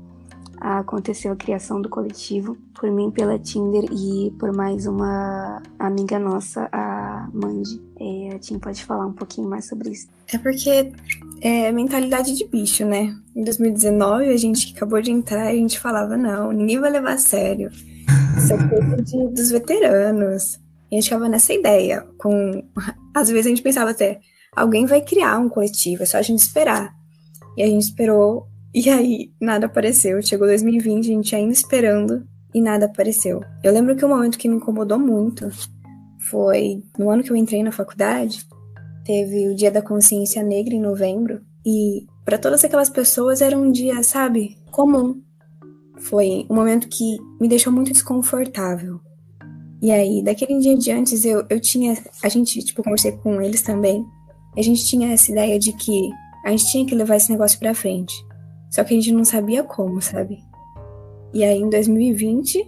Aconteceu 0.59 1.31
a 1.31 1.37
criação 1.37 1.81
do 1.81 1.87
coletivo 1.87 2.57
por 2.73 2.91
mim 2.91 3.09
pela 3.11 3.39
Tinder 3.39 3.85
e 3.93 4.29
por 4.37 4.51
mais 4.51 4.85
uma 4.87 5.61
amiga 5.79 6.19
nossa, 6.19 6.67
a 6.73 7.29
Mandy. 7.33 7.81
É, 7.97 8.35
a 8.35 8.39
Tim 8.39 8.59
pode 8.59 8.83
falar 8.83 9.05
um 9.05 9.13
pouquinho 9.13 9.47
mais 9.47 9.69
sobre 9.69 9.91
isso. 9.91 10.09
É 10.33 10.37
porque 10.37 10.91
é 11.41 11.71
mentalidade 11.71 12.35
de 12.35 12.45
bicho, 12.45 12.85
né? 12.85 13.15
Em 13.33 13.43
2019, 13.43 14.27
a 14.27 14.37
gente 14.37 14.67
que 14.67 14.75
acabou 14.75 15.01
de 15.01 15.11
entrar, 15.11 15.47
a 15.47 15.55
gente 15.55 15.79
falava, 15.79 16.17
não, 16.17 16.51
ninguém 16.51 16.79
vai 16.79 16.91
levar 16.91 17.13
a 17.13 17.17
sério. 17.17 17.69
Isso 18.37 18.53
é 18.53 18.67
coisa 18.67 18.97
de, 19.01 19.27
dos 19.29 19.51
veteranos. 19.51 20.59
E 20.91 20.95
a 20.95 20.99
gente 20.99 21.05
ficava 21.05 21.29
nessa 21.29 21.53
ideia. 21.53 22.05
Com... 22.17 22.63
Às 23.13 23.29
vezes 23.29 23.45
a 23.45 23.49
gente 23.49 23.61
pensava 23.61 23.91
até, 23.91 24.19
alguém 24.55 24.85
vai 24.85 25.01
criar 25.01 25.37
um 25.39 25.49
coletivo, 25.49 26.03
é 26.03 26.05
só 26.05 26.17
a 26.17 26.21
gente 26.21 26.39
esperar. 26.39 26.93
E 27.57 27.63
a 27.63 27.67
gente 27.67 27.83
esperou, 27.83 28.47
e 28.73 28.89
aí 28.89 29.31
nada 29.39 29.65
apareceu. 29.65 30.21
Chegou 30.21 30.47
2020, 30.47 31.05
a 31.05 31.13
gente 31.15 31.35
ainda 31.35 31.53
esperando, 31.53 32.27
e 32.53 32.61
nada 32.61 32.85
apareceu. 32.85 33.41
Eu 33.63 33.73
lembro 33.73 33.95
que 33.95 34.05
um 34.05 34.09
momento 34.09 34.37
que 34.37 34.49
me 34.49 34.55
incomodou 34.55 34.99
muito 34.99 35.49
foi 36.29 36.83
no 36.97 37.09
ano 37.09 37.23
que 37.23 37.31
eu 37.31 37.35
entrei 37.35 37.63
na 37.63 37.71
faculdade, 37.71 38.45
teve 39.05 39.47
o 39.47 39.55
Dia 39.55 39.71
da 39.71 39.81
Consciência 39.81 40.43
Negra 40.43 40.73
em 40.73 40.81
novembro, 40.81 41.41
e 41.65 42.05
para 42.25 42.37
todas 42.37 42.63
aquelas 42.63 42.89
pessoas 42.89 43.41
era 43.41 43.57
um 43.57 43.71
dia, 43.71 44.01
sabe, 44.03 44.57
comum. 44.71 45.21
Foi 45.97 46.45
um 46.49 46.55
momento 46.55 46.87
que 46.87 47.17
me 47.39 47.47
deixou 47.47 47.73
muito 47.73 47.91
desconfortável. 47.91 48.99
E 49.81 49.91
aí, 49.91 50.21
daquele 50.23 50.59
dia 50.59 50.77
de 50.77 50.91
antes, 50.91 51.25
eu, 51.25 51.45
eu 51.49 51.59
tinha. 51.59 51.97
A 52.21 52.29
gente, 52.29 52.61
tipo, 52.63 52.83
conversei 52.83 53.13
com 53.13 53.41
eles 53.41 53.61
também 53.61 54.05
a 54.59 54.61
gente 54.61 54.85
tinha 54.85 55.13
essa 55.13 55.31
ideia 55.31 55.57
de 55.57 55.71
que 55.71 56.09
a 56.45 56.49
gente 56.49 56.69
tinha 56.69 56.85
que 56.85 56.93
levar 56.93 57.15
esse 57.15 57.31
negócio 57.31 57.57
pra 57.57 57.73
frente. 57.73 58.13
Só 58.69 58.83
que 58.83 58.93
a 58.93 58.97
gente 58.97 59.13
não 59.13 59.23
sabia 59.23 59.63
como, 59.63 60.01
sabe? 60.01 60.37
E 61.33 61.45
aí, 61.45 61.59
em 61.59 61.69
2020, 61.69 62.59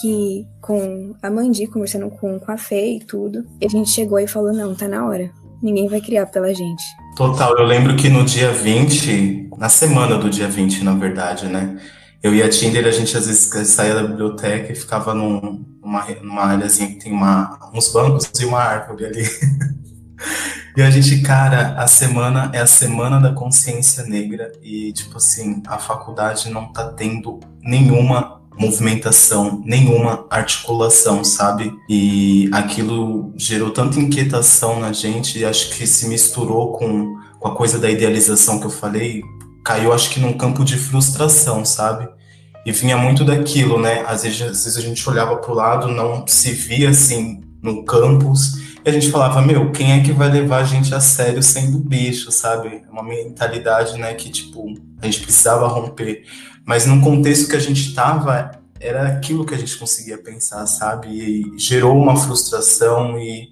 que 0.00 0.46
com 0.62 1.14
a 1.22 1.30
Mandi, 1.30 1.66
conversando 1.66 2.08
com, 2.10 2.40
com 2.40 2.50
a 2.50 2.56
Fê 2.56 2.96
e 2.96 3.00
tudo, 3.00 3.44
a 3.62 3.68
gente 3.68 3.90
chegou 3.90 4.18
e 4.18 4.26
falou: 4.26 4.52
não, 4.52 4.74
tá 4.74 4.88
na 4.88 5.06
hora. 5.06 5.30
Ninguém 5.62 5.88
vai 5.88 6.00
criar 6.00 6.26
pela 6.26 6.54
gente. 6.54 6.82
Total, 7.16 7.56
eu 7.58 7.64
lembro 7.64 7.96
que 7.96 8.08
no 8.08 8.24
dia 8.24 8.50
20, 8.50 9.50
na 9.58 9.68
semana 9.68 10.16
do 10.16 10.30
dia 10.30 10.48
20, 10.48 10.82
na 10.84 10.94
verdade, 10.94 11.46
né? 11.46 11.78
Eu 12.22 12.34
e 12.34 12.42
a 12.42 12.48
Tinder, 12.48 12.86
a 12.86 12.90
gente 12.90 13.14
às 13.16 13.26
vezes 13.26 13.68
saía 13.68 13.94
da 13.94 14.02
biblioteca 14.02 14.72
e 14.72 14.74
ficava 14.74 15.12
num, 15.12 15.64
numa, 15.82 16.06
numa 16.22 16.42
áreazinha 16.42 16.88
que 16.88 16.96
tem 16.96 17.12
uma, 17.12 17.70
uns 17.74 17.92
bancos 17.92 18.30
e 18.40 18.44
uma 18.46 18.58
árvore 18.58 19.04
ali. 19.04 19.24
e 20.76 20.82
a 20.82 20.90
gente, 20.90 21.20
cara, 21.22 21.74
a 21.78 21.86
semana 21.86 22.50
é 22.52 22.58
a 22.58 22.66
semana 22.66 23.20
da 23.20 23.32
consciência 23.32 24.02
negra 24.04 24.50
e, 24.60 24.92
tipo 24.92 25.18
assim, 25.18 25.62
a 25.68 25.78
faculdade 25.78 26.50
não 26.50 26.72
tá 26.72 26.88
tendo 26.88 27.38
nenhuma 27.62 28.40
movimentação, 28.58 29.62
nenhuma 29.64 30.26
articulação, 30.28 31.22
sabe? 31.22 31.72
E 31.88 32.48
aquilo 32.52 33.32
gerou 33.36 33.70
tanta 33.70 34.00
inquietação 34.00 34.80
na 34.80 34.92
gente 34.92 35.38
e 35.38 35.44
acho 35.44 35.70
que 35.70 35.86
se 35.86 36.08
misturou 36.08 36.72
com, 36.72 37.18
com 37.38 37.48
a 37.48 37.54
coisa 37.54 37.78
da 37.78 37.88
idealização 37.88 38.58
que 38.58 38.66
eu 38.66 38.70
falei, 38.70 39.22
caiu 39.64 39.92
acho 39.92 40.10
que 40.10 40.18
num 40.18 40.32
campo 40.32 40.64
de 40.64 40.76
frustração, 40.76 41.64
sabe? 41.64 42.08
E 42.66 42.72
vinha 42.72 42.96
muito 42.96 43.24
daquilo, 43.24 43.80
né? 43.80 44.04
Às 44.06 44.22
vezes, 44.22 44.42
às 44.42 44.64
vezes 44.64 44.76
a 44.76 44.80
gente 44.80 45.08
olhava 45.08 45.36
para 45.36 45.52
o 45.52 45.54
lado, 45.54 45.88
não 45.88 46.26
se 46.26 46.50
via 46.50 46.90
assim 46.90 47.42
no 47.62 47.84
campus, 47.84 48.63
e 48.84 48.90
a 48.90 48.92
gente 48.92 49.10
falava, 49.10 49.40
meu, 49.40 49.72
quem 49.72 49.92
é 49.92 50.02
que 50.02 50.12
vai 50.12 50.30
levar 50.30 50.58
a 50.58 50.64
gente 50.64 50.94
a 50.94 51.00
sério 51.00 51.42
sendo 51.42 51.78
bicho, 51.78 52.30
sabe? 52.30 52.82
Uma 52.90 53.02
mentalidade, 53.02 53.98
né, 53.98 54.12
que 54.12 54.28
tipo, 54.28 54.74
a 55.00 55.06
gente 55.06 55.20
precisava 55.20 55.66
romper. 55.66 56.24
Mas 56.66 56.84
num 56.84 57.00
contexto 57.00 57.48
que 57.48 57.56
a 57.56 57.60
gente 57.60 57.88
estava, 57.88 58.50
era 58.78 59.08
aquilo 59.08 59.46
que 59.46 59.54
a 59.54 59.58
gente 59.58 59.76
conseguia 59.78 60.18
pensar, 60.18 60.66
sabe? 60.66 61.08
E 61.08 61.58
gerou 61.58 61.96
uma 61.96 62.14
frustração 62.14 63.18
e 63.18 63.48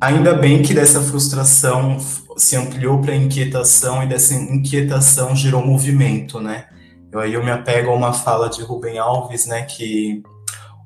ainda 0.00 0.34
bem 0.34 0.62
que 0.62 0.74
dessa 0.74 1.00
frustração 1.00 1.98
se 2.36 2.56
ampliou 2.56 3.00
para 3.00 3.14
inquietação 3.14 4.02
e 4.02 4.08
dessa 4.08 4.34
inquietação 4.34 5.36
gerou 5.36 5.64
movimento, 5.64 6.40
né? 6.40 6.66
Eu, 7.12 7.20
aí 7.20 7.34
eu 7.34 7.44
me 7.44 7.52
apego 7.52 7.90
a 7.90 7.94
uma 7.94 8.12
fala 8.12 8.48
de 8.48 8.62
Rubem 8.62 8.98
Alves, 8.98 9.46
né, 9.46 9.62
que 9.62 10.24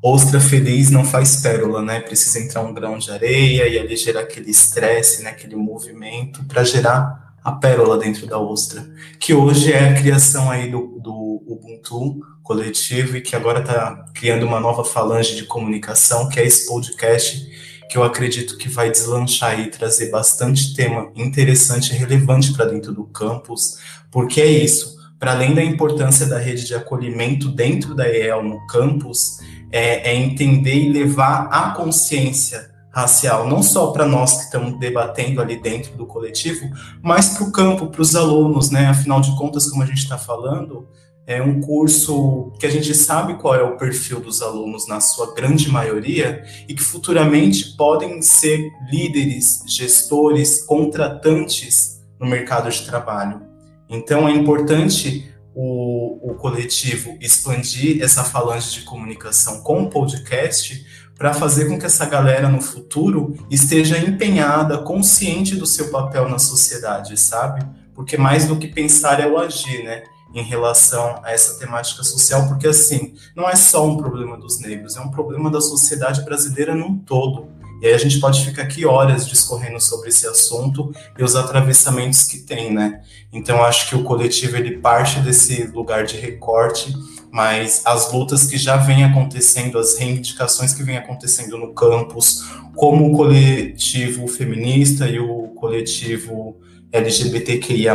ostra 0.02 0.40
feliz 0.40 0.90
não 0.90 1.04
faz 1.04 1.36
pérola, 1.36 1.82
né? 1.82 2.00
Precisa 2.00 2.38
entrar 2.38 2.62
um 2.62 2.72
grão 2.72 2.98
de 2.98 3.10
areia 3.10 3.66
e 3.66 3.78
ali 3.78 3.96
gerar 3.96 4.20
aquele 4.20 4.50
estresse, 4.50 5.22
né, 5.22 5.30
aquele 5.30 5.56
movimento 5.56 6.44
para 6.44 6.64
gerar 6.64 7.34
a 7.42 7.52
pérola 7.52 7.96
dentro 7.96 8.26
da 8.26 8.38
ostra, 8.38 8.86
que 9.18 9.32
hoje 9.32 9.72
é 9.72 9.88
a 9.88 9.94
criação 9.94 10.50
aí 10.50 10.70
do, 10.70 10.98
do 11.00 11.42
Ubuntu 11.46 12.20
coletivo 12.42 13.16
e 13.16 13.20
que 13.20 13.34
agora 13.34 13.60
está 13.60 14.04
criando 14.14 14.44
uma 14.44 14.60
nova 14.60 14.84
falange 14.84 15.34
de 15.34 15.44
comunicação, 15.44 16.28
que 16.28 16.38
é 16.38 16.46
esse 16.46 16.66
podcast, 16.66 17.46
que 17.88 17.96
eu 17.96 18.02
acredito 18.02 18.58
que 18.58 18.68
vai 18.68 18.90
deslanchar 18.90 19.58
e 19.60 19.70
trazer 19.70 20.10
bastante 20.10 20.74
tema 20.74 21.10
interessante 21.16 21.94
e 21.94 21.96
relevante 21.96 22.52
para 22.52 22.66
dentro 22.66 22.92
do 22.92 23.04
campus, 23.04 23.78
porque 24.10 24.40
é 24.42 24.46
isso, 24.46 24.97
para 25.18 25.32
além 25.32 25.54
da 25.54 25.62
importância 25.62 26.26
da 26.26 26.38
rede 26.38 26.64
de 26.64 26.74
acolhimento 26.74 27.48
dentro 27.48 27.94
da 27.94 28.08
EEL 28.08 28.42
no 28.42 28.66
campus, 28.66 29.38
é, 29.70 30.10
é 30.10 30.14
entender 30.14 30.74
e 30.74 30.92
levar 30.92 31.48
a 31.50 31.70
consciência 31.72 32.70
racial, 32.90 33.48
não 33.48 33.62
só 33.62 33.88
para 33.88 34.06
nós 34.06 34.36
que 34.36 34.44
estamos 34.44 34.78
debatendo 34.78 35.40
ali 35.40 35.60
dentro 35.60 35.96
do 35.96 36.06
coletivo, 36.06 36.68
mas 37.02 37.30
para 37.30 37.44
o 37.44 37.52
campo, 37.52 37.88
para 37.88 38.02
os 38.02 38.16
alunos, 38.16 38.70
né? 38.70 38.86
Afinal 38.86 39.20
de 39.20 39.36
contas, 39.36 39.70
como 39.70 39.82
a 39.82 39.86
gente 39.86 39.98
está 39.98 40.18
falando, 40.18 40.88
é 41.26 41.42
um 41.42 41.60
curso 41.60 42.52
que 42.58 42.66
a 42.66 42.70
gente 42.70 42.94
sabe 42.94 43.34
qual 43.34 43.54
é 43.54 43.62
o 43.62 43.76
perfil 43.76 44.18
dos 44.18 44.40
alunos 44.40 44.88
na 44.88 44.98
sua 44.98 45.34
grande 45.34 45.70
maioria 45.70 46.42
e 46.66 46.74
que 46.74 46.82
futuramente 46.82 47.76
podem 47.76 48.22
ser 48.22 48.66
líderes, 48.90 49.62
gestores, 49.66 50.64
contratantes 50.64 52.00
no 52.18 52.26
mercado 52.26 52.70
de 52.70 52.82
trabalho. 52.86 53.47
Então 53.88 54.28
é 54.28 54.32
importante 54.32 55.32
o, 55.54 56.30
o 56.30 56.34
coletivo 56.34 57.16
expandir 57.20 58.02
essa 58.02 58.22
falange 58.22 58.72
de 58.72 58.82
comunicação 58.82 59.60
com 59.62 59.82
o 59.82 59.90
podcast 59.90 60.86
para 61.18 61.34
fazer 61.34 61.66
com 61.66 61.76
que 61.76 61.84
essa 61.84 62.06
galera 62.06 62.48
no 62.48 62.60
futuro 62.60 63.34
esteja 63.50 63.98
empenhada, 63.98 64.78
consciente 64.78 65.56
do 65.56 65.66
seu 65.66 65.90
papel 65.90 66.28
na 66.28 66.38
sociedade, 66.38 67.18
sabe? 67.18 67.66
Porque 67.92 68.16
mais 68.16 68.46
do 68.46 68.56
que 68.56 68.68
pensar 68.68 69.18
é 69.18 69.26
o 69.26 69.36
agir, 69.36 69.82
né? 69.82 70.04
Em 70.32 70.42
relação 70.42 71.20
a 71.24 71.32
essa 71.32 71.58
temática 71.58 72.04
social, 72.04 72.46
porque 72.46 72.68
assim, 72.68 73.14
não 73.34 73.48
é 73.48 73.56
só 73.56 73.84
um 73.84 73.96
problema 73.96 74.38
dos 74.38 74.60
negros, 74.60 74.96
é 74.96 75.00
um 75.00 75.10
problema 75.10 75.50
da 75.50 75.60
sociedade 75.60 76.22
brasileira 76.22 76.76
num 76.76 76.96
todo. 76.98 77.48
E 77.80 77.86
aí 77.86 77.94
a 77.94 77.98
gente 77.98 78.18
pode 78.18 78.44
ficar 78.44 78.62
aqui 78.62 78.84
horas 78.84 79.26
discorrendo 79.26 79.80
sobre 79.80 80.08
esse 80.08 80.26
assunto 80.26 80.92
e 81.18 81.22
os 81.22 81.36
atravessamentos 81.36 82.24
que 82.24 82.38
tem, 82.38 82.72
né? 82.72 83.00
Então 83.32 83.62
acho 83.62 83.88
que 83.88 83.96
o 83.96 84.02
coletivo 84.02 84.56
ele 84.56 84.78
parte 84.78 85.20
desse 85.20 85.64
lugar 85.66 86.04
de 86.04 86.16
recorte 86.16 86.92
mas 87.30 87.82
as 87.84 88.12
lutas 88.12 88.46
que 88.46 88.56
já 88.56 88.76
vêm 88.76 89.04
acontecendo, 89.04 89.78
as 89.78 89.98
reivindicações 89.98 90.72
que 90.72 90.82
vêm 90.82 90.96
acontecendo 90.96 91.58
no 91.58 91.74
campus, 91.74 92.44
como 92.74 93.12
o 93.12 93.16
coletivo 93.16 94.26
feminista 94.26 95.06
e 95.06 95.18
o 95.18 95.48
coletivo 95.48 96.56
LGBTQIA+, 96.90 97.94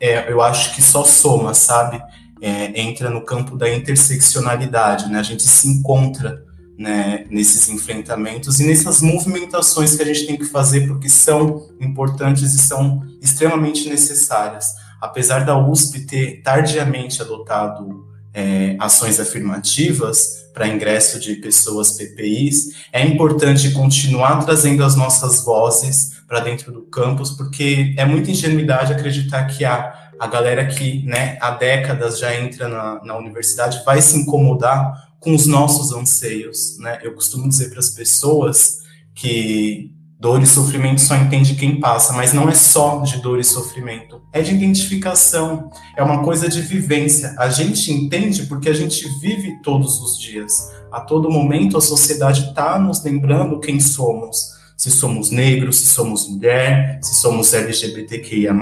é, 0.00 0.32
eu 0.32 0.40
acho 0.40 0.74
que 0.74 0.80
só 0.80 1.04
soma, 1.04 1.52
sabe? 1.52 2.00
É, 2.40 2.80
entra 2.80 3.10
no 3.10 3.24
campo 3.24 3.56
da 3.56 3.72
interseccionalidade, 3.72 5.10
né? 5.10 5.18
A 5.18 5.24
gente 5.24 5.42
se 5.42 5.68
encontra 5.68 6.44
né, 6.78 7.26
nesses 7.28 7.68
enfrentamentos 7.68 8.60
e 8.60 8.64
nessas 8.64 9.02
movimentações 9.02 9.96
que 9.96 10.02
a 10.02 10.06
gente 10.06 10.28
tem 10.28 10.36
que 10.36 10.44
fazer 10.44 10.86
porque 10.86 11.08
são 11.08 11.68
importantes 11.80 12.54
e 12.54 12.58
são 12.58 13.04
extremamente 13.20 13.88
necessárias. 13.88 14.74
Apesar 15.00 15.44
da 15.44 15.58
USP 15.58 16.06
ter 16.06 16.40
tardiamente 16.40 17.20
adotado 17.20 18.06
é, 18.32 18.76
ações 18.78 19.18
afirmativas 19.18 20.48
para 20.54 20.68
ingresso 20.68 21.18
de 21.18 21.34
pessoas 21.34 21.92
PPIs, 21.92 22.74
é 22.92 23.04
importante 23.04 23.72
continuar 23.72 24.44
trazendo 24.44 24.84
as 24.84 24.94
nossas 24.94 25.44
vozes 25.44 26.17
para 26.28 26.40
dentro 26.40 26.70
do 26.70 26.82
campus, 26.82 27.30
porque 27.30 27.94
é 27.96 28.04
muita 28.04 28.30
ingenuidade 28.30 28.92
acreditar 28.92 29.44
que 29.46 29.64
a, 29.64 30.10
a 30.20 30.26
galera 30.26 30.66
que 30.66 31.02
né, 31.04 31.38
há 31.40 31.52
décadas 31.52 32.18
já 32.18 32.34
entra 32.38 32.68
na, 32.68 33.02
na 33.02 33.16
universidade 33.16 33.82
vai 33.84 34.00
se 34.02 34.16
incomodar 34.18 35.08
com 35.18 35.34
os 35.34 35.46
nossos 35.46 35.90
anseios. 35.92 36.78
Né? 36.78 36.98
Eu 37.02 37.14
costumo 37.14 37.48
dizer 37.48 37.70
para 37.70 37.78
as 37.80 37.90
pessoas 37.90 38.80
que 39.14 39.90
Dor 40.20 40.42
e 40.42 40.46
sofrimento 40.46 41.00
só 41.00 41.14
entende 41.14 41.54
quem 41.54 41.78
passa, 41.78 42.12
mas 42.12 42.32
não 42.32 42.48
é 42.48 42.54
só 42.54 42.98
de 43.02 43.22
dor 43.22 43.38
e 43.38 43.44
sofrimento, 43.44 44.20
é 44.32 44.42
de 44.42 44.52
identificação, 44.52 45.70
é 45.96 46.02
uma 46.02 46.24
coisa 46.24 46.48
de 46.48 46.60
vivência. 46.60 47.36
A 47.38 47.48
gente 47.48 47.92
entende 47.92 48.46
porque 48.46 48.68
a 48.68 48.72
gente 48.72 49.08
vive 49.20 49.62
todos 49.62 50.00
os 50.00 50.18
dias. 50.18 50.72
A 50.90 51.00
todo 51.00 51.30
momento 51.30 51.78
a 51.78 51.80
sociedade 51.80 52.48
está 52.48 52.80
nos 52.80 53.04
lembrando 53.04 53.60
quem 53.60 53.78
somos. 53.78 54.57
Se 54.78 54.92
somos 54.92 55.32
negros, 55.32 55.80
se 55.80 55.86
somos 55.86 56.28
mulher, 56.28 57.00
se 57.02 57.16
somos 57.16 57.52
LGBTQIA. 57.52 58.54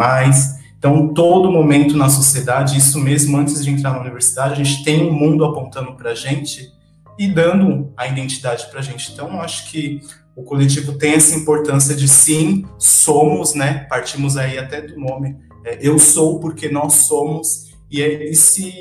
Então, 0.79 1.13
todo 1.13 1.53
momento 1.53 1.95
na 1.95 2.09
sociedade, 2.09 2.79
isso 2.79 2.99
mesmo 2.99 3.37
antes 3.37 3.63
de 3.63 3.71
entrar 3.71 3.93
na 3.93 4.01
universidade, 4.01 4.61
a 4.61 4.65
gente 4.65 4.83
tem 4.83 5.07
um 5.07 5.13
mundo 5.13 5.45
apontando 5.45 5.93
para 5.93 6.13
a 6.13 6.15
gente 6.15 6.73
e 7.19 7.29
dando 7.29 7.93
a 7.97 8.07
identidade 8.07 8.67
para 8.71 8.81
a 8.81 8.83
gente. 8.83 9.13
Então, 9.13 9.41
acho 9.41 9.71
que 9.71 10.01
o 10.35 10.43
coletivo 10.43 10.95
tem 10.95 11.13
essa 11.13 11.35
importância 11.35 11.95
de 11.95 12.09
sim, 12.09 12.65
somos, 12.79 13.55
né? 13.55 13.87
Partimos 13.89 14.39
aí 14.39 14.59
até 14.59 14.81
do 14.81 14.99
nome, 14.99 15.37
é, 15.65 15.79
eu 15.81 15.99
sou 15.99 16.41
porque 16.41 16.69
nós 16.69 16.95
somos, 16.95 17.66
e, 17.91 18.03
é, 18.03 18.31
e 18.31 18.35
se 18.35 18.73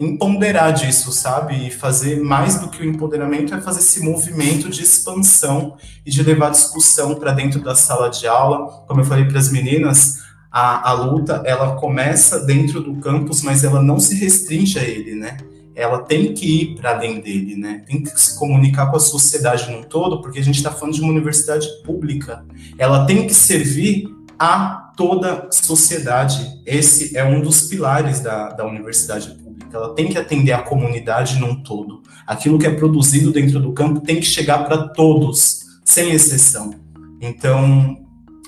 empoderar 0.00 0.72
disso, 0.72 1.12
sabe? 1.12 1.66
E 1.66 1.70
fazer 1.70 2.20
mais 2.20 2.58
do 2.58 2.68
que 2.68 2.82
o 2.82 2.84
empoderamento 2.84 3.54
é 3.54 3.60
fazer 3.60 3.80
esse 3.80 4.00
movimento 4.00 4.68
de 4.68 4.82
expansão 4.82 5.76
e 6.04 6.10
de 6.10 6.22
levar 6.22 6.50
discussão 6.50 7.14
para 7.14 7.32
dentro 7.32 7.60
da 7.60 7.74
sala 7.74 8.08
de 8.08 8.26
aula. 8.26 8.84
Como 8.86 9.00
eu 9.00 9.04
falei 9.04 9.24
para 9.24 9.38
as 9.38 9.50
meninas, 9.50 10.18
a, 10.50 10.90
a 10.90 10.92
luta 10.92 11.42
ela 11.44 11.76
começa 11.76 12.40
dentro 12.40 12.80
do 12.80 12.96
campus, 12.96 13.42
mas 13.42 13.64
ela 13.64 13.82
não 13.82 14.00
se 14.00 14.14
restringe 14.16 14.78
a 14.78 14.82
ele, 14.82 15.14
né? 15.14 15.36
ela 15.74 16.00
tem 16.00 16.34
que 16.34 16.62
ir 16.62 16.74
para 16.74 16.90
além 16.90 17.20
dele, 17.20 17.56
né? 17.56 17.82
Tem 17.86 18.02
que 18.02 18.10
se 18.20 18.38
comunicar 18.38 18.90
com 18.90 18.96
a 18.96 19.00
sociedade 19.00 19.70
no 19.70 19.84
todo, 19.84 20.20
porque 20.20 20.38
a 20.38 20.44
gente 20.44 20.56
está 20.56 20.70
falando 20.70 20.94
de 20.94 21.00
uma 21.00 21.10
universidade 21.10 21.66
pública. 21.82 22.44
Ela 22.76 23.06
tem 23.06 23.26
que 23.26 23.34
servir 23.34 24.06
a 24.42 24.92
toda 24.96 25.46
sociedade. 25.52 26.60
Esse 26.66 27.16
é 27.16 27.24
um 27.24 27.40
dos 27.40 27.68
pilares 27.68 28.18
da, 28.18 28.48
da 28.48 28.66
universidade 28.66 29.30
pública. 29.30 29.76
Ela 29.76 29.94
tem 29.94 30.08
que 30.08 30.18
atender 30.18 30.50
a 30.50 30.62
comunidade 30.62 31.38
num 31.38 31.62
todo. 31.62 32.02
Aquilo 32.26 32.58
que 32.58 32.66
é 32.66 32.74
produzido 32.74 33.30
dentro 33.30 33.60
do 33.60 33.72
campo 33.72 34.00
tem 34.00 34.16
que 34.16 34.26
chegar 34.26 34.64
para 34.64 34.88
todos, 34.88 35.60
sem 35.84 36.10
exceção. 36.10 36.74
Então, 37.20 37.96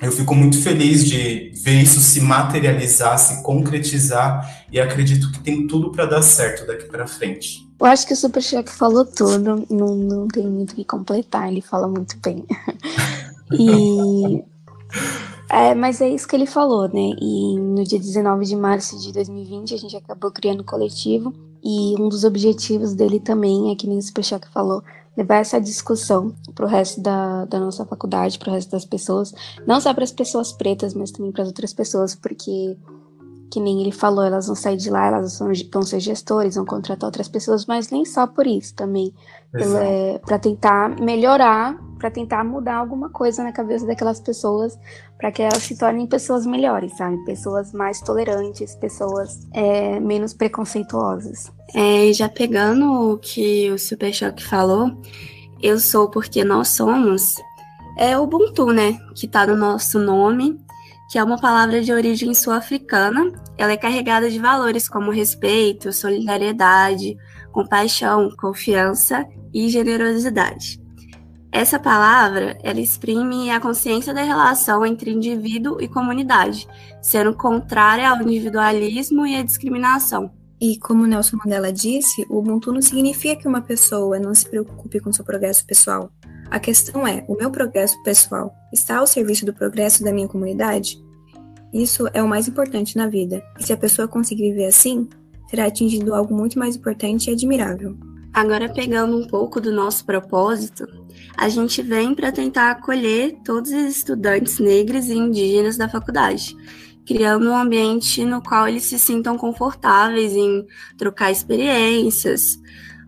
eu 0.02 0.10
fico 0.10 0.34
muito 0.34 0.60
feliz 0.60 1.04
de 1.04 1.52
ver 1.62 1.82
isso 1.82 2.00
se 2.00 2.20
materializar, 2.20 3.16
se 3.16 3.40
concretizar 3.44 4.66
e 4.72 4.80
acredito 4.80 5.30
que 5.30 5.38
tem 5.38 5.64
tudo 5.68 5.92
para 5.92 6.06
dar 6.06 6.22
certo 6.22 6.66
daqui 6.66 6.86
para 6.86 7.06
frente. 7.06 7.64
Eu 7.78 7.86
acho 7.86 8.04
que 8.04 8.14
o 8.14 8.16
Super 8.16 8.42
Chuck 8.42 8.68
falou 8.68 9.04
tudo, 9.04 9.64
não, 9.70 9.94
não 9.94 10.26
tem 10.26 10.44
muito 10.44 10.72
o 10.72 10.74
que 10.74 10.84
completar, 10.84 11.48
ele 11.48 11.60
fala 11.60 11.86
muito 11.86 12.16
bem. 12.18 12.44
e 13.56 14.42
é, 15.54 15.74
mas 15.74 16.00
é 16.00 16.08
isso 16.08 16.26
que 16.26 16.34
ele 16.34 16.46
falou, 16.46 16.88
né? 16.88 17.14
E 17.20 17.58
no 17.58 17.84
dia 17.84 17.98
19 17.98 18.44
de 18.44 18.56
março 18.56 18.98
de 18.98 19.12
2020 19.12 19.74
a 19.74 19.78
gente 19.78 19.96
acabou 19.96 20.30
criando 20.30 20.60
o 20.60 20.64
coletivo. 20.64 21.32
E 21.62 21.94
um 21.98 22.08
dos 22.08 22.24
objetivos 22.24 22.92
dele 22.92 23.18
também 23.18 23.70
é 23.72 23.74
que 23.74 23.86
nem 23.86 23.98
o 23.98 24.02
Super 24.02 24.22
Chuck 24.22 24.48
falou, 24.48 24.82
levar 25.16 25.36
essa 25.36 25.60
discussão 25.60 26.34
para 26.54 26.66
o 26.66 26.68
resto 26.68 27.00
da, 27.00 27.44
da 27.46 27.58
nossa 27.58 27.86
faculdade, 27.86 28.38
para 28.38 28.50
o 28.50 28.52
resto 28.52 28.70
das 28.70 28.84
pessoas, 28.84 29.32
não 29.66 29.80
só 29.80 29.94
para 29.94 30.04
as 30.04 30.12
pessoas 30.12 30.52
pretas, 30.52 30.92
mas 30.92 31.10
também 31.10 31.32
para 31.32 31.42
as 31.42 31.48
outras 31.48 31.72
pessoas, 31.72 32.14
porque 32.14 32.76
que 33.50 33.60
nem 33.60 33.80
ele 33.80 33.92
falou, 33.92 34.24
elas 34.24 34.48
vão 34.48 34.56
sair 34.56 34.76
de 34.76 34.90
lá, 34.90 35.06
elas 35.06 35.38
vão, 35.38 35.52
vão 35.72 35.82
ser 35.82 36.00
gestores, 36.00 36.56
vão 36.56 36.64
contratar 36.64 37.06
outras 37.06 37.28
pessoas, 37.28 37.66
mas 37.66 37.88
nem 37.88 38.04
só 38.04 38.26
por 38.26 38.48
isso 38.48 38.74
também, 38.74 39.14
é, 39.54 40.18
para 40.18 40.40
tentar 40.40 41.00
melhorar, 41.00 41.78
para 42.04 42.10
tentar 42.10 42.44
mudar 42.44 42.74
alguma 42.74 43.08
coisa 43.08 43.42
na 43.42 43.50
cabeça 43.50 43.86
daquelas 43.86 44.20
pessoas, 44.20 44.78
para 45.16 45.32
que 45.32 45.40
elas 45.40 45.62
se 45.62 45.78
tornem 45.78 46.06
pessoas 46.06 46.44
melhores, 46.44 46.94
sabe? 46.98 47.16
Pessoas 47.24 47.72
mais 47.72 47.98
tolerantes, 48.02 48.74
pessoas 48.74 49.48
é, 49.54 49.98
menos 50.00 50.34
preconceituosas. 50.34 51.50
É, 51.74 52.12
já 52.12 52.28
pegando 52.28 53.12
o 53.12 53.16
que 53.16 53.70
o 53.70 53.78
Super 53.78 54.12
Choque 54.12 54.44
falou, 54.44 54.90
eu 55.62 55.80
sou 55.80 56.10
porque 56.10 56.44
nós 56.44 56.68
somos, 56.68 57.36
é 57.96 58.18
o 58.18 58.24
Ubuntu, 58.24 58.70
né? 58.70 58.98
Que 59.14 59.26
tá 59.26 59.46
no 59.46 59.56
nosso 59.56 59.98
nome 59.98 60.62
que 61.10 61.18
é 61.18 61.24
uma 61.24 61.38
palavra 61.38 61.80
de 61.80 61.92
origem 61.92 62.34
sul-africana. 62.34 63.32
Ela 63.56 63.72
é 63.72 63.76
carregada 63.76 64.28
de 64.28 64.38
valores 64.38 64.88
como 64.88 65.10
respeito, 65.10 65.92
solidariedade, 65.92 67.16
compaixão, 67.52 68.28
confiança 68.36 69.24
e 69.54 69.68
generosidade. 69.68 70.83
Essa 71.54 71.78
palavra, 71.78 72.58
ela 72.64 72.80
exprime 72.80 73.48
a 73.48 73.60
consciência 73.60 74.12
da 74.12 74.24
relação 74.24 74.84
entre 74.84 75.12
indivíduo 75.12 75.80
e 75.80 75.86
comunidade, 75.86 76.66
sendo 77.00 77.32
contrária 77.32 78.10
ao 78.10 78.20
individualismo 78.20 79.24
e 79.24 79.36
à 79.36 79.42
discriminação. 79.44 80.32
E 80.60 80.76
como 80.76 81.06
Nelson 81.06 81.36
Mandela 81.36 81.72
disse, 81.72 82.26
o 82.28 82.38
Ubuntu 82.38 82.72
não 82.72 82.82
significa 82.82 83.36
que 83.36 83.46
uma 83.46 83.62
pessoa 83.62 84.18
não 84.18 84.34
se 84.34 84.48
preocupe 84.48 84.98
com 84.98 85.12
seu 85.12 85.24
progresso 85.24 85.64
pessoal. 85.64 86.10
A 86.50 86.58
questão 86.58 87.06
é: 87.06 87.24
o 87.28 87.36
meu 87.36 87.52
progresso 87.52 88.02
pessoal 88.02 88.52
está 88.72 88.98
ao 88.98 89.06
serviço 89.06 89.46
do 89.46 89.54
progresso 89.54 90.02
da 90.02 90.12
minha 90.12 90.26
comunidade? 90.26 91.00
Isso 91.72 92.08
é 92.12 92.20
o 92.20 92.26
mais 92.26 92.48
importante 92.48 92.96
na 92.96 93.06
vida, 93.06 93.44
e 93.60 93.62
se 93.62 93.72
a 93.72 93.76
pessoa 93.76 94.08
conseguir 94.08 94.50
viver 94.50 94.66
assim, 94.66 95.08
terá 95.48 95.66
atingido 95.66 96.16
algo 96.16 96.34
muito 96.34 96.58
mais 96.58 96.74
importante 96.74 97.30
e 97.30 97.32
admirável. 97.32 97.96
Agora, 98.32 98.68
pegando 98.68 99.16
um 99.16 99.28
pouco 99.28 99.60
do 99.60 99.70
nosso 99.70 100.04
propósito, 100.04 100.84
a 101.36 101.48
gente 101.48 101.82
vem 101.82 102.14
para 102.14 102.30
tentar 102.30 102.70
acolher 102.70 103.36
todos 103.44 103.70
os 103.70 103.96
estudantes 103.96 104.58
negros 104.58 105.08
e 105.08 105.14
indígenas 105.14 105.76
da 105.76 105.88
faculdade, 105.88 106.56
criando 107.06 107.50
um 107.50 107.56
ambiente 107.56 108.24
no 108.24 108.42
qual 108.42 108.68
eles 108.68 108.84
se 108.84 108.98
sintam 108.98 109.36
confortáveis 109.36 110.32
em 110.32 110.66
trocar 110.96 111.30
experiências. 111.30 112.58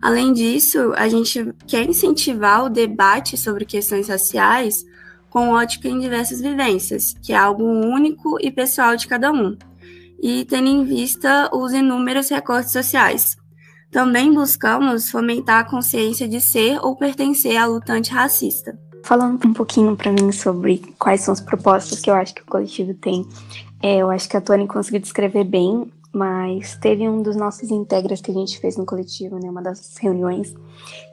Além 0.01 0.33
disso, 0.33 0.93
a 0.95 1.07
gente 1.07 1.53
quer 1.65 1.87
incentivar 1.87 2.65
o 2.65 2.69
debate 2.69 3.37
sobre 3.37 3.65
questões 3.65 4.07
raciais 4.07 4.85
com 5.29 5.49
ótica 5.49 5.87
em 5.87 5.99
diversas 5.99 6.41
vivências, 6.41 7.15
que 7.21 7.33
é 7.33 7.37
algo 7.37 7.63
único 7.63 8.37
e 8.41 8.51
pessoal 8.51 8.95
de 8.95 9.07
cada 9.07 9.31
um, 9.31 9.57
e 10.21 10.45
tendo 10.45 10.67
em 10.67 10.83
vista 10.85 11.49
os 11.53 11.73
inúmeros 11.73 12.29
recortes 12.29 12.71
sociais. 12.71 13.37
Também 13.91 14.33
buscamos 14.33 15.09
fomentar 15.09 15.59
a 15.59 15.69
consciência 15.69 16.27
de 16.27 16.41
ser 16.41 16.79
ou 16.83 16.95
pertencer 16.95 17.57
à 17.57 17.65
luta 17.65 17.93
antirracista. 17.93 18.77
Falando 19.03 19.45
um 19.47 19.53
pouquinho 19.53 19.95
para 19.95 20.11
mim 20.11 20.31
sobre 20.31 20.79
quais 20.99 21.21
são 21.21 21.31
as 21.31 21.39
propostas 21.39 22.01
que 22.01 22.09
eu 22.09 22.15
acho 22.15 22.35
que 22.35 22.41
o 22.41 22.45
coletivo 22.45 22.93
tem, 22.93 23.25
é, 23.81 23.97
eu 23.97 24.09
acho 24.09 24.27
que 24.27 24.35
a 24.35 24.41
Tony 24.41 24.67
conseguiu 24.67 24.99
descrever 24.99 25.45
bem 25.45 25.89
mas 26.17 26.75
teve 26.77 27.07
um 27.07 27.21
dos 27.21 27.35
nossos 27.35 27.69
integras 27.69 28.21
que 28.21 28.31
a 28.31 28.33
gente 28.33 28.59
fez 28.59 28.75
no 28.75 28.87
coletivo, 28.87 29.37
né, 29.37 29.49
uma 29.49 29.61
das 29.61 29.95
reuniões, 29.97 30.51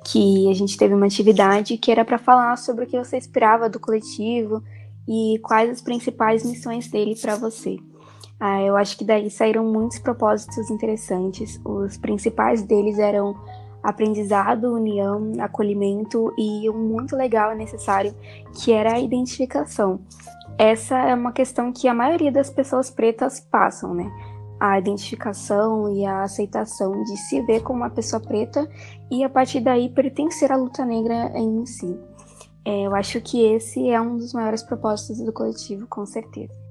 que 0.05 0.51
a 0.51 0.55
gente 0.55 0.79
teve 0.79 0.95
uma 0.95 1.05
atividade 1.05 1.77
que 1.77 1.91
era 1.91 2.05
para 2.05 2.17
falar 2.17 2.57
sobre 2.57 2.85
o 2.85 2.87
que 2.87 2.99
você 2.99 3.19
esperava 3.19 3.69
do 3.69 3.79
coletivo 3.79 4.63
e 5.07 5.39
quais 5.43 5.71
as 5.71 5.83
principais 5.83 6.43
missões 6.45 6.89
dele 6.89 7.15
para 7.21 7.37
você. 7.37 7.77
Ah, 8.39 8.63
eu 8.63 8.77
acho 8.77 8.97
que 8.99 9.05
daí 9.05 9.31
saíram 9.31 9.65
muitos 9.65 9.99
propósitos 9.99 10.71
interessantes. 10.71 11.61
Os 11.65 11.97
principais 11.97 12.63
deles 12.63 12.99
eram 12.99 13.35
aprendizado, 13.83 14.73
união, 14.73 15.33
acolhimento 15.41 16.33
e 16.39 16.69
um 16.71 16.79
muito 16.79 17.15
legal 17.15 17.53
e 17.53 17.57
necessário 17.57 18.15
que 18.55 18.73
era 18.73 18.95
a 18.95 19.01
identificação. 19.01 20.01
Essa 20.57 20.97
é 20.99 21.15
uma 21.15 21.33
questão 21.33 21.73
que 21.73 21.89
a 21.89 21.95
maioria 21.95 22.33
das 22.33 22.49
pessoas 22.49 22.91
pretas 22.91 23.41
passam, 23.41 23.95
né? 23.95 24.11
a 24.59 24.79
identificação 24.79 25.95
e 25.95 26.07
a 26.07 26.23
aceitação 26.23 27.03
de 27.03 27.17
se 27.17 27.41
ver 27.43 27.63
como 27.63 27.81
uma 27.81 27.91
pessoa 27.91 28.21
preta 28.21 28.67
e 29.11 29.23
a 29.23 29.29
partir 29.29 29.61
daí 29.61 29.91
pertencer 29.91 30.51
à 30.51 30.57
luta 30.57 30.85
negra 30.85 31.31
em 31.35 31.67
si. 31.67 31.99
É, 32.65 32.87
eu 32.87 32.95
acho 32.95 33.21
que 33.21 33.43
esse 33.45 33.91
é 33.91 34.01
um 34.01 34.17
dos 34.17 34.33
maiores 34.33 34.63
propósitos 34.63 35.19
do 35.21 35.33
coletivo, 35.33 35.87
com 35.87 36.07
certeza. 36.07 36.64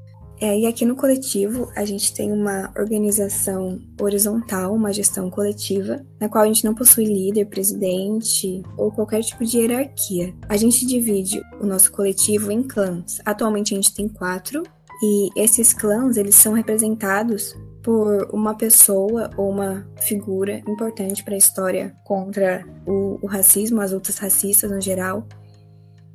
É, 0.43 0.59
e 0.59 0.65
aqui 0.65 0.83
no 0.83 0.93
coletivo 0.93 1.71
a 1.73 1.85
gente 1.85 2.13
tem 2.13 2.29
uma 2.29 2.69
organização 2.77 3.79
horizontal, 4.01 4.75
uma 4.75 4.91
gestão 4.91 5.29
coletiva, 5.29 6.05
na 6.19 6.27
qual 6.27 6.43
a 6.43 6.47
gente 6.47 6.65
não 6.65 6.75
possui 6.75 7.05
líder, 7.05 7.45
presidente 7.45 8.61
ou 8.75 8.91
qualquer 8.91 9.21
tipo 9.21 9.45
de 9.45 9.59
hierarquia. 9.59 10.35
A 10.49 10.57
gente 10.57 10.85
divide 10.85 11.41
o 11.61 11.65
nosso 11.65 11.89
coletivo 11.93 12.51
em 12.51 12.61
clãs. 12.61 13.21
Atualmente 13.23 13.73
a 13.73 13.77
gente 13.77 13.95
tem 13.95 14.09
quatro, 14.09 14.63
e 15.01 15.29
esses 15.41 15.71
clãs 15.71 16.17
eles 16.17 16.35
são 16.35 16.51
representados 16.51 17.55
por 17.81 18.29
uma 18.33 18.53
pessoa 18.53 19.29
ou 19.37 19.49
uma 19.49 19.87
figura 20.01 20.57
importante 20.67 21.23
para 21.23 21.35
a 21.35 21.37
história 21.37 21.95
contra 22.03 22.65
o, 22.85 23.17
o, 23.21 23.27
racismo, 23.27 23.79
as 23.79 23.93
lutas 23.93 24.17
racistas 24.17 24.69
no 24.69 24.81
geral, 24.81 25.25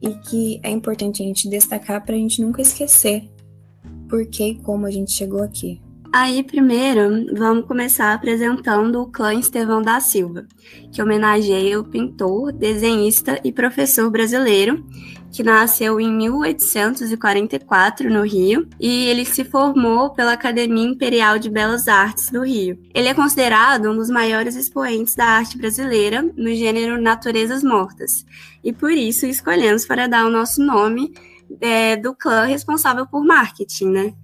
e 0.03 0.11
que 0.17 0.61
é 0.63 0.69
importante 0.69 1.23
a 1.23 1.27
gente 1.27 1.49
destacar 1.49 2.05
para 2.05 2.15
a 2.15 2.19
gente 2.19 2.43
nunca 2.43 2.61
esquecer 2.61 3.27
por 4.09 4.27
que 4.27 4.49
e 4.49 4.55
como 4.57 4.87
a 4.87 4.91
gente 4.91 5.13
chegou 5.13 5.43
aqui. 5.43 5.81
Aí, 6.11 6.43
primeiro, 6.43 7.27
vamos 7.37 7.67
começar 7.67 8.15
apresentando 8.15 9.03
o 9.03 9.07
clã 9.07 9.35
Estevão 9.35 9.83
da 9.83 10.01
Silva, 10.01 10.47
que 10.91 11.03
homenageia 11.03 11.79
o 11.79 11.85
pintor, 11.85 12.51
desenhista 12.51 13.39
e 13.45 13.53
professor 13.53 14.11
brasileiro 14.11 14.83
que 15.31 15.43
nasceu 15.43 16.01
em 16.01 16.13
1844 16.13 18.11
no 18.11 18.23
Rio 18.23 18.67
e 18.81 19.07
ele 19.07 19.25
se 19.25 19.45
formou 19.45 20.11
pela 20.11 20.33
Academia 20.33 20.87
Imperial 20.87 21.39
de 21.39 21.51
Belas 21.51 21.87
Artes 21.89 22.31
do 22.31 22.45
Rio. 22.45 22.79
Ele 22.95 23.09
é 23.09 23.15
considerado 23.15 23.91
um 23.91 23.97
dos 23.97 24.11
maiores 24.11 24.57
expoentes 24.57 25.15
da 25.15 25.27
arte 25.27 25.59
brasileira 25.59 26.23
no 26.23 26.55
gênero 26.55 27.01
Naturezas 27.01 27.63
Mortas 27.63 28.25
e 28.65 28.73
por 28.73 28.93
isso 28.93 29.27
escolhemos 29.27 29.85
para 29.85 30.07
dar 30.07 30.27
o 30.27 30.31
nosso 30.31 30.63
nome 30.63 31.13
é, 31.61 31.97
do 31.97 32.15
clã 32.15 32.45
responsável 32.45 33.07
por 33.07 33.25
marketing, 33.25 33.91
né? 33.91 34.15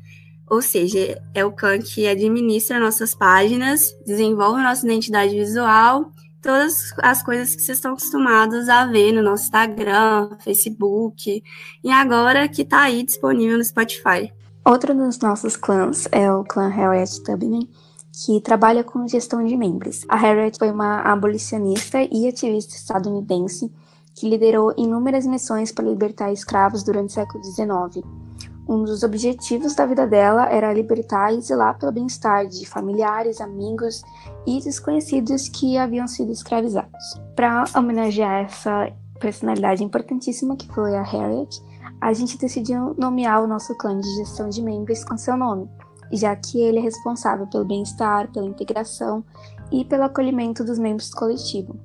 Ou 0.49 0.61
seja, 0.61 1.21
é 1.35 1.45
o 1.45 1.53
clã 1.53 1.79
que 1.79 2.07
administra 2.07 2.79
nossas 2.79 3.15
páginas, 3.15 3.95
desenvolve 4.07 4.63
nossa 4.63 4.85
identidade 4.85 5.35
visual 5.35 6.13
todas 6.45 6.93
as 7.03 7.23
coisas 7.23 7.57
que 7.57 7.63
vocês 7.63 7.79
estão 7.79 7.95
acostumados 7.95 8.69
a 8.69 8.85
ver 8.85 9.13
no 9.13 9.23
nosso 9.23 9.45
Instagram, 9.45 10.37
Facebook, 10.41 11.43
e 11.83 11.91
agora 11.91 12.47
que 12.47 12.61
está 12.61 12.83
aí 12.83 13.03
disponível 13.03 13.57
no 13.57 13.65
Spotify. 13.65 14.31
Outro 14.63 14.95
dos 14.95 15.19
nossos 15.21 15.57
clãs 15.57 16.07
é 16.13 16.31
o 16.31 16.45
clã 16.45 16.69
Harriet 16.69 17.23
Tubman, 17.23 17.67
que 18.13 18.41
trabalha 18.43 18.85
com 18.85 19.09
gestão 19.09 19.43
de 19.43 19.57
membros. 19.57 20.05
A 20.07 20.17
Harriet 20.17 20.59
foi 20.59 20.71
uma 20.71 21.01
abolicionista 21.01 21.99
e 22.03 22.29
ativista 22.29 22.75
estadunidense 22.75 23.73
que 24.15 24.29
liderou 24.29 24.73
inúmeras 24.77 25.27
missões 25.27 25.73
para 25.73 25.85
libertar 25.85 26.33
escravos 26.33 26.83
durante 26.83 27.11
o 27.11 27.13
século 27.13 27.45
XIX. 27.45 28.07
Um 28.67 28.83
dos 28.83 29.03
objetivos 29.03 29.75
da 29.75 29.85
vida 29.85 30.07
dela 30.07 30.49
era 30.49 30.73
libertar 30.73 31.35
e 31.35 31.41
zelar 31.41 31.79
pelo 31.79 31.93
bem-estar 31.93 32.47
de 32.47 32.67
familiares, 32.67 33.41
amigos 33.41 34.03
e 34.47 34.59
desconhecidos 34.61 35.49
que 35.49 35.77
haviam 35.77 36.09
sido 36.09 36.33
escravizados. 36.33 37.21
Para 37.37 37.65
homenagear 37.77 38.45
essa 38.45 38.91
personalidade 39.21 39.85
importantíssima 39.85 40.57
que 40.57 40.67
foi 40.69 40.97
a 40.97 41.03
Harriet, 41.03 41.63
a 42.01 42.13
gente 42.13 42.39
decidiu 42.39 42.95
nomear 42.97 43.43
o 43.43 43.47
nosso 43.47 43.77
clã 43.77 43.99
de 43.99 44.09
gestão 44.17 44.49
de 44.49 44.63
membros 44.63 45.05
com 45.05 45.17
seu 45.17 45.37
nome, 45.37 45.69
já 46.13 46.35
que 46.35 46.59
ele 46.59 46.79
é 46.79 46.83
responsável 46.83 47.47
pelo 47.47 47.67
bem-estar, 47.67 48.31
pela 48.33 48.47
integração 48.47 49.23
e 49.71 49.85
pelo 49.85 50.05
acolhimento 50.05 50.65
dos 50.65 50.79
membros 50.79 51.11
do 51.11 51.17
coletivo. 51.17 51.77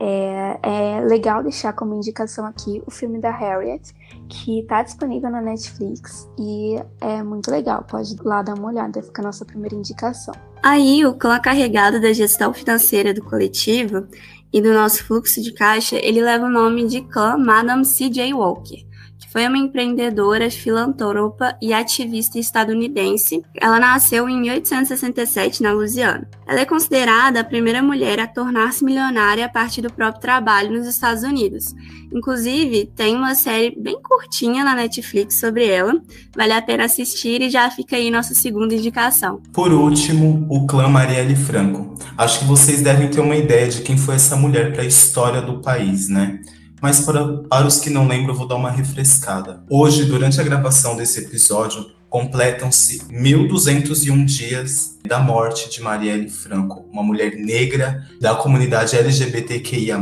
É, 0.00 0.58
é, 0.62 1.00
legal 1.00 1.42
deixar 1.42 1.72
como 1.72 1.94
indicação 1.94 2.46
aqui 2.46 2.82
o 2.86 2.90
filme 2.90 3.18
da 3.18 3.30
Harriet, 3.30 3.92
que 4.28 4.60
está 4.60 4.82
disponível 4.82 5.30
na 5.30 5.40
Netflix 5.40 6.28
e 6.38 6.76
é 7.00 7.22
muito 7.22 7.50
legal. 7.50 7.84
Pode 7.88 8.16
lá 8.22 8.42
dar 8.42 8.54
uma 8.56 8.68
olhada, 8.68 9.02
fica 9.02 9.22
a 9.22 9.24
nossa 9.24 9.44
primeira 9.44 9.74
indicação. 9.74 10.34
Aí, 10.62 11.04
o 11.04 11.14
clã 11.14 11.40
carregado 11.40 12.00
da 12.00 12.12
gestão 12.12 12.52
financeira 12.52 13.12
do 13.12 13.22
coletivo 13.22 14.06
e 14.52 14.60
do 14.60 14.72
nosso 14.72 15.04
fluxo 15.04 15.42
de 15.42 15.52
caixa, 15.52 15.96
ele 15.96 16.20
leva 16.20 16.46
o 16.46 16.50
nome 16.50 16.86
de 16.86 17.02
clã 17.02 17.36
Madame 17.36 17.84
C.J. 17.84 18.32
Walker 18.34 18.87
foi 19.30 19.46
uma 19.46 19.58
empreendedora, 19.58 20.50
filantropa 20.50 21.56
e 21.60 21.72
ativista 21.72 22.38
estadunidense. 22.38 23.42
Ela 23.54 23.78
nasceu 23.78 24.28
em 24.28 24.40
1867 24.40 25.62
na 25.62 25.72
Louisiana. 25.72 26.28
Ela 26.46 26.60
é 26.60 26.64
considerada 26.64 27.40
a 27.40 27.44
primeira 27.44 27.82
mulher 27.82 28.20
a 28.20 28.26
tornar-se 28.26 28.84
milionária 28.84 29.44
a 29.44 29.48
partir 29.48 29.82
do 29.82 29.92
próprio 29.92 30.20
trabalho 30.20 30.72
nos 30.72 30.86
Estados 30.86 31.22
Unidos. 31.22 31.74
Inclusive, 32.12 32.86
tem 32.96 33.14
uma 33.14 33.34
série 33.34 33.74
bem 33.78 34.00
curtinha 34.02 34.64
na 34.64 34.74
Netflix 34.74 35.38
sobre 35.38 35.66
ela. 35.66 36.00
Vale 36.34 36.52
a 36.52 36.62
pena 36.62 36.84
assistir 36.84 37.42
e 37.42 37.50
já 37.50 37.70
fica 37.70 37.96
aí 37.96 38.10
nossa 38.10 38.34
segunda 38.34 38.74
indicação. 38.74 39.42
Por 39.52 39.72
último, 39.72 40.46
o 40.48 40.66
clã 40.66 40.88
Marielle 40.88 41.36
Franco. 41.36 41.94
Acho 42.16 42.40
que 42.40 42.44
vocês 42.46 42.80
devem 42.80 43.10
ter 43.10 43.20
uma 43.20 43.36
ideia 43.36 43.68
de 43.68 43.82
quem 43.82 43.98
foi 43.98 44.14
essa 44.14 44.36
mulher 44.36 44.72
para 44.72 44.82
a 44.82 44.86
história 44.86 45.42
do 45.42 45.60
país, 45.60 46.08
né? 46.08 46.40
Mas 46.80 47.00
para, 47.00 47.38
para 47.48 47.66
os 47.66 47.78
que 47.78 47.90
não 47.90 48.06
lembram, 48.06 48.34
vou 48.34 48.46
dar 48.46 48.56
uma 48.56 48.70
refrescada. 48.70 49.62
Hoje, 49.70 50.04
durante 50.04 50.40
a 50.40 50.44
gravação 50.44 50.96
desse 50.96 51.20
episódio, 51.20 51.90
completam-se 52.08 53.00
1.201 53.10 54.24
dias 54.24 54.96
da 55.06 55.18
morte 55.18 55.68
de 55.68 55.82
Marielle 55.82 56.30
Franco, 56.30 56.86
uma 56.90 57.02
mulher 57.02 57.34
negra 57.36 58.02
da 58.20 58.34
comunidade 58.34 58.96
LGBTQIA+. 58.96 59.98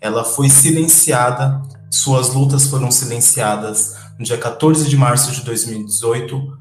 Ela 0.00 0.24
foi 0.24 0.48
silenciada, 0.48 1.60
suas 1.90 2.32
lutas 2.32 2.68
foram 2.68 2.90
silenciadas 2.90 3.94
no 4.18 4.24
dia 4.24 4.38
14 4.38 4.88
de 4.88 4.96
março 4.96 5.32
de 5.32 5.42
2018. 5.42 6.58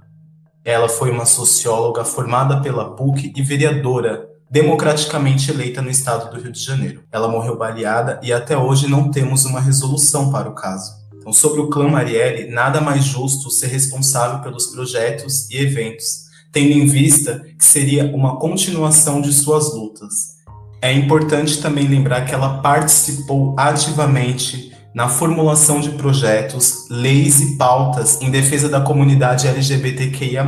Ela 0.66 0.90
foi 0.90 1.12
uma 1.12 1.26
socióloga 1.26 2.04
formada 2.04 2.62
pela 2.62 2.96
PUC 2.96 3.32
e 3.36 3.42
vereadora 3.42 4.27
democraticamente 4.50 5.52
eleita 5.52 5.82
no 5.82 5.90
estado 5.90 6.32
do 6.32 6.42
Rio 6.42 6.52
de 6.52 6.64
Janeiro. 6.64 7.04
Ela 7.12 7.28
morreu 7.28 7.58
baleada 7.58 8.20
e 8.24 8.32
até 8.32 8.58
hoje 8.58 8.88
não 8.88 9.12
temos 9.12 9.46
uma 9.46 9.60
resolução 9.60 10.32
para 10.32 10.50
o 10.50 10.56
caso. 10.56 10.92
Então, 11.18 11.34
sobre 11.34 11.60
o 11.60 11.70
clã 11.70 11.90
Marielle, 11.90 12.50
nada 12.50 12.80
mais 12.80 13.04
justo 13.04 13.50
ser 13.50 13.68
responsável 13.68 14.40
pelos 14.40 14.68
projetos 14.68 15.50
e 15.50 15.58
eventos, 15.58 16.28
tendo 16.54 16.72
em 16.72 16.86
vista 16.86 17.46
que 17.58 17.66
seria 17.66 18.06
uma 18.16 18.38
continuação 18.38 19.20
de 19.20 19.34
suas 19.34 19.74
lutas. 19.74 20.38
É 20.82 20.94
importante 20.94 21.62
também 21.62 21.88
lembrar 21.88 22.24
que 22.26 22.34
ela 22.34 22.60
participou 22.62 23.54
ativamente 23.58 24.72
na 24.94 25.10
formulação 25.10 25.80
de 25.80 25.92
projetos, 25.92 26.88
leis 26.90 27.42
e 27.42 27.58
pautas 27.58 28.22
em 28.22 28.32
defesa 28.32 28.70
da 28.70 28.82
comunidade 28.82 29.48
LGBTQIA, 29.48 30.44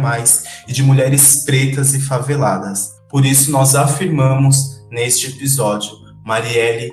e 0.68 0.72
de 0.72 0.82
mulheres 0.82 1.44
pretas 1.46 1.94
e 1.94 2.00
faveladas. 2.00 2.99
Por 3.10 3.26
isso, 3.26 3.52
nós 3.52 3.76
afirmamos 3.76 4.86
neste 4.91 5.28
episódio: 5.28 5.91
Marielle 6.24 6.91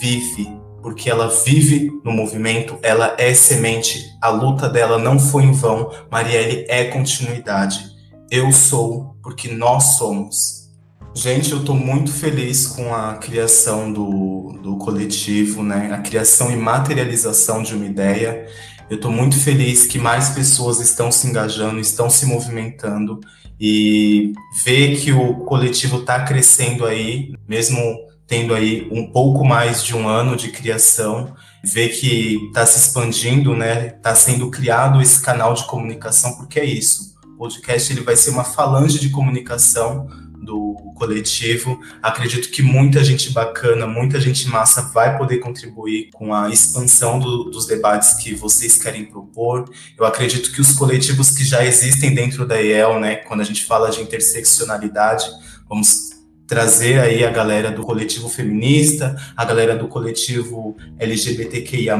vive, 0.00 0.48
porque 0.80 1.10
ela 1.10 1.28
vive 1.44 1.90
no 2.04 2.12
movimento, 2.12 2.78
ela 2.82 3.16
é 3.18 3.34
semente, 3.34 4.06
a 4.22 4.28
luta 4.28 4.68
dela 4.68 4.98
não 4.98 5.18
foi 5.18 5.42
em 5.42 5.52
vão, 5.52 5.90
Marielle 6.10 6.64
é 6.68 6.84
continuidade. 6.84 7.84
Eu 8.30 8.52
sou 8.52 9.16
porque 9.22 9.48
nós 9.48 9.96
somos. 9.96 10.66
Gente, 11.14 11.50
eu 11.50 11.60
estou 11.60 11.74
muito 11.74 12.12
feliz 12.12 12.66
com 12.66 12.94
a 12.94 13.14
criação 13.14 13.90
do, 13.90 14.52
do 14.62 14.76
coletivo, 14.76 15.62
né? 15.62 15.90
A 15.92 15.98
criação 15.98 16.52
e 16.52 16.56
materialização 16.56 17.62
de 17.62 17.74
uma 17.74 17.86
ideia. 17.86 18.46
Eu 18.88 18.96
estou 18.96 19.10
muito 19.10 19.36
feliz 19.36 19.84
que 19.84 19.98
mais 19.98 20.30
pessoas 20.30 20.80
estão 20.80 21.10
se 21.10 21.26
engajando, 21.26 21.80
estão 21.80 22.08
se 22.08 22.24
movimentando 22.24 23.20
e 23.58 24.32
ver 24.64 24.96
que 24.98 25.12
o 25.12 25.34
coletivo 25.44 25.98
está 25.98 26.22
crescendo 26.22 26.86
aí, 26.86 27.34
mesmo 27.48 27.80
tendo 28.28 28.54
aí 28.54 28.88
um 28.92 29.10
pouco 29.10 29.44
mais 29.44 29.84
de 29.84 29.94
um 29.94 30.08
ano 30.08 30.36
de 30.36 30.50
criação, 30.50 31.34
ver 31.64 31.88
que 31.88 32.36
está 32.46 32.64
se 32.64 32.78
expandindo, 32.78 33.56
né? 33.56 33.88
Está 33.88 34.14
sendo 34.14 34.50
criado 34.50 35.02
esse 35.02 35.20
canal 35.20 35.54
de 35.54 35.64
comunicação, 35.64 36.36
porque 36.36 36.60
é 36.60 36.64
isso. 36.64 37.16
O 37.34 37.38
podcast 37.38 37.92
ele 37.92 38.02
vai 38.02 38.14
ser 38.16 38.30
uma 38.30 38.44
falange 38.44 39.00
de 39.00 39.10
comunicação 39.10 40.08
do 40.46 40.92
coletivo. 40.94 41.80
Acredito 42.00 42.50
que 42.50 42.62
muita 42.62 43.02
gente 43.02 43.30
bacana, 43.30 43.86
muita 43.86 44.20
gente 44.20 44.48
massa 44.48 44.80
vai 44.94 45.18
poder 45.18 45.38
contribuir 45.38 46.10
com 46.14 46.32
a 46.32 46.48
expansão 46.48 47.18
do, 47.18 47.44
dos 47.44 47.66
debates 47.66 48.14
que 48.14 48.34
vocês 48.34 48.78
querem 48.78 49.04
propor. 49.04 49.68
Eu 49.98 50.06
acredito 50.06 50.52
que 50.52 50.60
os 50.60 50.72
coletivos 50.72 51.30
que 51.32 51.44
já 51.44 51.64
existem 51.64 52.14
dentro 52.14 52.46
da 52.46 52.60
IEL, 52.60 53.00
né, 53.00 53.16
quando 53.16 53.40
a 53.40 53.44
gente 53.44 53.64
fala 53.64 53.90
de 53.90 54.00
interseccionalidade, 54.00 55.26
vamos 55.68 56.16
trazer 56.46 57.00
aí 57.00 57.24
a 57.24 57.30
galera 57.30 57.72
do 57.72 57.82
coletivo 57.82 58.28
feminista, 58.28 59.16
a 59.36 59.44
galera 59.44 59.76
do 59.76 59.88
coletivo 59.88 60.76
LGBTQIA+, 60.96 61.98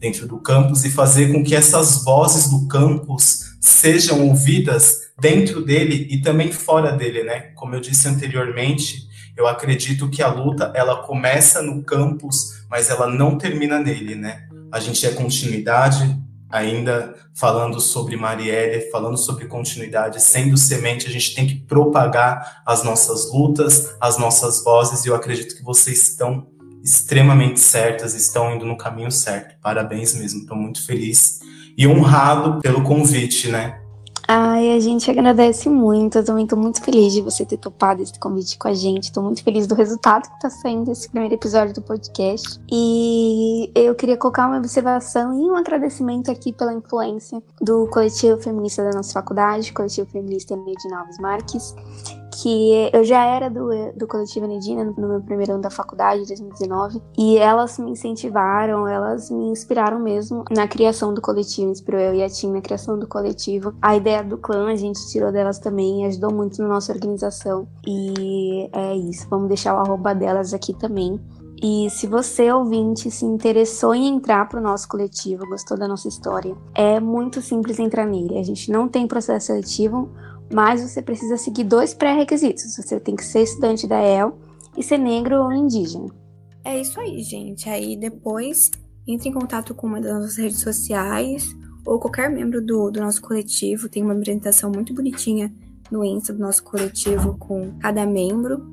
dentro 0.00 0.26
do 0.26 0.38
campus 0.38 0.84
e 0.84 0.90
fazer 0.90 1.30
com 1.30 1.44
que 1.44 1.54
essas 1.54 2.02
vozes 2.02 2.48
do 2.48 2.66
campus 2.66 3.54
sejam 3.60 4.26
ouvidas 4.26 5.05
dentro 5.18 5.64
dele 5.64 6.06
e 6.10 6.20
também 6.20 6.52
fora 6.52 6.92
dele, 6.92 7.22
né? 7.22 7.52
Como 7.54 7.74
eu 7.74 7.80
disse 7.80 8.08
anteriormente, 8.08 9.06
eu 9.36 9.46
acredito 9.46 10.08
que 10.08 10.22
a 10.22 10.28
luta 10.28 10.72
ela 10.74 11.02
começa 11.02 11.62
no 11.62 11.82
campus, 11.82 12.64
mas 12.70 12.90
ela 12.90 13.06
não 13.06 13.36
termina 13.36 13.78
nele, 13.78 14.14
né? 14.14 14.48
A 14.72 14.80
gente 14.80 15.06
é 15.06 15.10
continuidade, 15.10 16.18
ainda 16.50 17.14
falando 17.34 17.80
sobre 17.80 18.16
Marielle, 18.16 18.90
falando 18.90 19.16
sobre 19.16 19.46
continuidade, 19.46 20.22
sendo 20.22 20.56
semente, 20.56 21.06
a 21.06 21.10
gente 21.10 21.34
tem 21.34 21.46
que 21.46 21.56
propagar 21.56 22.62
as 22.64 22.82
nossas 22.82 23.30
lutas, 23.30 23.94
as 24.00 24.18
nossas 24.18 24.64
vozes, 24.64 25.04
e 25.04 25.08
eu 25.08 25.14
acredito 25.14 25.56
que 25.56 25.62
vocês 25.62 26.08
estão 26.08 26.46
extremamente 26.82 27.58
certas, 27.60 28.14
estão 28.14 28.54
indo 28.54 28.64
no 28.64 28.76
caminho 28.76 29.10
certo. 29.10 29.56
Parabéns 29.60 30.14
mesmo, 30.14 30.40
estou 30.40 30.56
muito 30.56 30.84
feliz 30.86 31.40
e 31.76 31.86
honrado 31.86 32.60
pelo 32.60 32.82
convite, 32.82 33.48
né? 33.48 33.80
Ai, 34.28 34.72
a 34.72 34.80
gente 34.80 35.08
agradece 35.08 35.68
muito. 35.68 36.18
Eu 36.18 36.24
também 36.24 36.44
estou 36.44 36.58
muito 36.58 36.82
feliz 36.82 37.12
de 37.12 37.22
você 37.22 37.46
ter 37.46 37.58
topado 37.58 38.02
esse 38.02 38.18
convite 38.18 38.58
com 38.58 38.66
a 38.66 38.74
gente. 38.74 39.04
Estou 39.04 39.22
muito 39.22 39.42
feliz 39.42 39.68
do 39.68 39.74
resultado 39.74 40.28
que 40.28 40.34
está 40.34 40.50
saindo 40.50 40.90
esse 40.90 41.08
primeiro 41.08 41.34
episódio 41.34 41.72
do 41.74 41.80
podcast. 41.80 42.60
E 42.70 43.70
eu 43.72 43.94
queria 43.94 44.16
colocar 44.16 44.48
uma 44.48 44.58
observação 44.58 45.32
e 45.40 45.44
um 45.48 45.54
agradecimento 45.54 46.28
aqui 46.28 46.52
pela 46.52 46.74
influência 46.74 47.40
do 47.60 47.86
coletivo 47.86 48.36
feminista 48.38 48.82
da 48.82 48.96
nossa 48.96 49.12
faculdade, 49.12 49.72
coletivo 49.72 50.10
feminista 50.10 50.56
Medina 50.56 50.98
Alves 51.00 51.18
Marques, 51.18 51.74
que 52.42 52.90
eu 52.92 53.02
já 53.02 53.24
era 53.24 53.48
do, 53.48 53.68
do 53.96 54.06
coletivo 54.06 54.46
Nedina 54.46 54.84
no 54.84 55.08
meu 55.08 55.20
primeiro 55.22 55.52
ano 55.52 55.62
da 55.62 55.70
faculdade, 55.70 56.22
de 56.22 56.28
2019, 56.28 57.02
e 57.16 57.38
elas 57.38 57.78
me 57.78 57.90
incentivaram, 57.90 58.86
elas 58.86 59.30
me 59.30 59.46
inspiraram 59.48 59.98
mesmo 59.98 60.44
na 60.50 60.68
criação 60.68 61.14
do 61.14 61.22
coletivo, 61.22 61.70
inspirou 61.70 62.00
eu 62.00 62.14
e 62.14 62.22
a 62.22 62.28
Tim 62.28 62.52
na 62.52 62.60
criação 62.60 62.98
do 62.98 63.06
coletivo. 63.06 63.74
A 63.80 63.96
ideia 63.96 64.22
do 64.22 64.36
clã 64.36 64.70
a 64.70 64.76
gente 64.76 65.06
tirou 65.08 65.32
delas 65.32 65.58
também, 65.58 66.04
ajudou 66.06 66.32
muito 66.32 66.60
na 66.60 66.68
nossa 66.68 66.92
organização, 66.92 67.66
e 67.86 68.68
é 68.72 68.94
isso, 68.94 69.26
vamos 69.30 69.48
deixar 69.48 69.74
o 69.74 69.78
arroba 69.78 70.14
delas 70.14 70.52
aqui 70.52 70.74
também. 70.74 71.18
E 71.62 71.88
se 71.88 72.06
você, 72.06 72.52
ouvinte, 72.52 73.10
se 73.10 73.24
interessou 73.24 73.94
em 73.94 74.08
entrar 74.08 74.46
para 74.46 74.60
o 74.60 74.62
nosso 74.62 74.86
coletivo, 74.86 75.46
gostou 75.46 75.78
da 75.78 75.88
nossa 75.88 76.06
história, 76.06 76.54
é 76.74 77.00
muito 77.00 77.40
simples 77.40 77.78
entrar 77.78 78.04
nele. 78.04 78.38
A 78.38 78.42
gente 78.42 78.70
não 78.70 78.86
tem 78.86 79.06
processo 79.06 79.46
seletivo, 79.46 80.10
mas 80.52 80.82
você 80.82 81.02
precisa 81.02 81.36
seguir 81.36 81.64
dois 81.64 81.94
pré-requisitos. 81.94 82.76
Você 82.76 83.00
tem 83.00 83.16
que 83.16 83.24
ser 83.24 83.42
estudante 83.42 83.86
da 83.86 84.00
EL 84.00 84.38
e 84.76 84.82
ser 84.82 84.98
negro 84.98 85.42
ou 85.42 85.52
indígena. 85.52 86.08
É 86.64 86.80
isso 86.80 87.00
aí, 87.00 87.22
gente. 87.22 87.68
Aí 87.68 87.96
depois 87.96 88.70
entre 89.06 89.28
em 89.28 89.32
contato 89.32 89.74
com 89.74 89.86
uma 89.86 90.00
das 90.00 90.12
nossas 90.12 90.36
redes 90.36 90.60
sociais 90.60 91.54
ou 91.84 91.98
qualquer 91.98 92.28
membro 92.28 92.60
do, 92.60 92.90
do 92.90 93.00
nosso 93.00 93.22
coletivo. 93.22 93.88
Tem 93.88 94.02
uma 94.02 94.12
apresentação 94.12 94.70
muito 94.70 94.92
bonitinha 94.92 95.54
no 95.90 96.04
Insta 96.04 96.32
do 96.32 96.40
nosso 96.40 96.64
coletivo 96.64 97.36
com 97.38 97.78
cada 97.78 98.04
membro. 98.04 98.66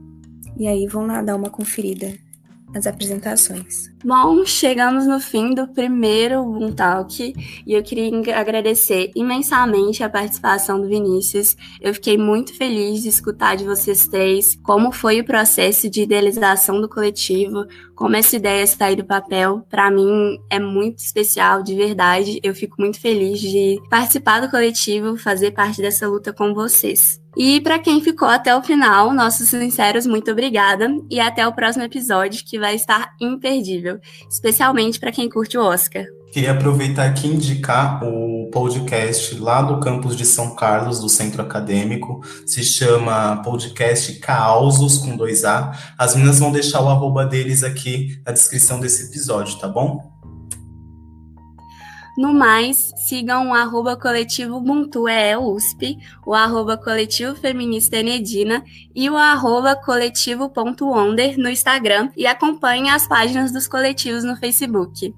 E 0.58 0.68
aí 0.68 0.88
vão 0.88 1.06
lá 1.06 1.22
dar 1.22 1.36
uma 1.36 1.50
conferida 1.50 2.12
as 2.74 2.88
apresentações. 2.88 3.94
Bom, 4.04 4.44
chegamos 4.46 5.08
no 5.08 5.20
fim 5.20 5.54
do 5.54 5.66
primeiro 5.68 6.44
Boom 6.44 6.74
Talk 6.74 7.34
e 7.66 7.74
eu 7.74 7.82
queria 7.82 8.38
agradecer 8.38 9.12
imensamente 9.16 10.04
a 10.04 10.10
participação 10.10 10.82
do 10.82 10.90
Vinícius. 10.90 11.56
Eu 11.80 11.94
fiquei 11.94 12.18
muito 12.18 12.54
feliz 12.54 13.02
de 13.02 13.10
escutar 13.10 13.56
de 13.56 13.64
vocês 13.64 14.06
três 14.08 14.60
como 14.62 14.92
foi 14.92 15.22
o 15.22 15.26
processo 15.26 15.90
de 15.90 16.02
idealização 16.02 16.82
do 16.82 16.90
coletivo, 16.90 17.66
como 17.96 18.16
essa 18.18 18.36
ideia 18.36 18.68
sair 18.68 18.98
do 18.98 19.06
papel. 19.06 19.66
Para 19.70 19.90
mim 19.90 20.38
é 20.50 20.60
muito 20.60 21.00
especial, 21.00 21.64
de 21.64 21.74
verdade. 21.76 22.42
Eu 22.44 22.54
fico 22.54 22.76
muito 22.80 23.00
feliz 23.00 23.40
de 23.40 23.80
participar 23.90 24.42
do 24.42 24.52
coletivo, 24.52 25.16
fazer 25.16 25.52
parte 25.52 25.82
dessa 25.82 26.08
luta 26.08 26.34
com 26.34 26.54
vocês. 26.54 27.23
E 27.36 27.60
para 27.62 27.80
quem 27.80 28.02
ficou 28.02 28.28
até 28.28 28.56
o 28.56 28.62
final, 28.62 29.14
nossos 29.14 29.50
sinceros 29.50 30.06
muito 30.06 30.32
obrigada 30.32 30.88
e 31.10 31.20
até 31.20 31.48
o 31.48 31.54
próximo 31.54 31.84
episódio 31.84 32.44
que 32.46 32.60
vai 32.60 32.76
estar 32.76 33.16
imperdível, 33.20 34.00
especialmente 34.30 35.00
para 35.00 35.12
quem 35.12 35.30
curte 35.30 35.58
o 35.58 35.64
Oscar. 35.64 36.06
Queria 36.32 36.52
aproveitar 36.52 37.06
aqui 37.06 37.28
e 37.28 37.36
indicar 37.36 38.04
o 38.04 38.50
podcast 38.52 39.36
lá 39.36 39.62
do 39.62 39.80
campus 39.80 40.16
de 40.16 40.26
São 40.26 40.56
Carlos, 40.56 41.00
do 41.00 41.08
Centro 41.08 41.44
Acadêmico. 41.44 42.22
Se 42.46 42.64
chama 42.64 43.42
Podcast 43.44 44.14
Causos, 44.16 44.98
com 44.98 45.16
dois 45.16 45.46
A. 45.46 45.72
As 45.98 46.16
meninas 46.16 46.40
vão 46.40 46.52
deixar 46.52 46.82
o 46.82 46.90
arroba 46.90 47.26
deles 47.26 47.64
aqui 47.64 48.20
na 48.26 48.32
descrição 48.32 48.80
desse 48.80 49.10
episódio, 49.10 49.60
tá 49.60 49.68
bom? 49.68 50.13
No 52.16 52.32
mais, 52.32 52.92
sigam 53.08 53.50
o 53.50 53.54
arroba 53.54 53.98
coletivo 53.98 54.58
Ubuntu 54.58 55.08
é 55.08 55.36
USP, 55.36 55.98
o 56.26 56.36
arroba 56.36 56.78
coletivo 56.78 57.36
feminista 57.36 57.98
Enedina 57.98 58.64
e 58.94 59.10
o 59.10 59.18
arroba 59.18 59.76
coletivo.wonder 59.76 61.40
no 61.40 61.50
Instagram 61.50 62.12
e 62.16 62.28
acompanhem 62.28 62.92
as 62.92 63.08
páginas 63.08 63.52
dos 63.52 63.68
coletivos 63.68 64.24
no 64.24 64.36
Facebook. 64.36 65.14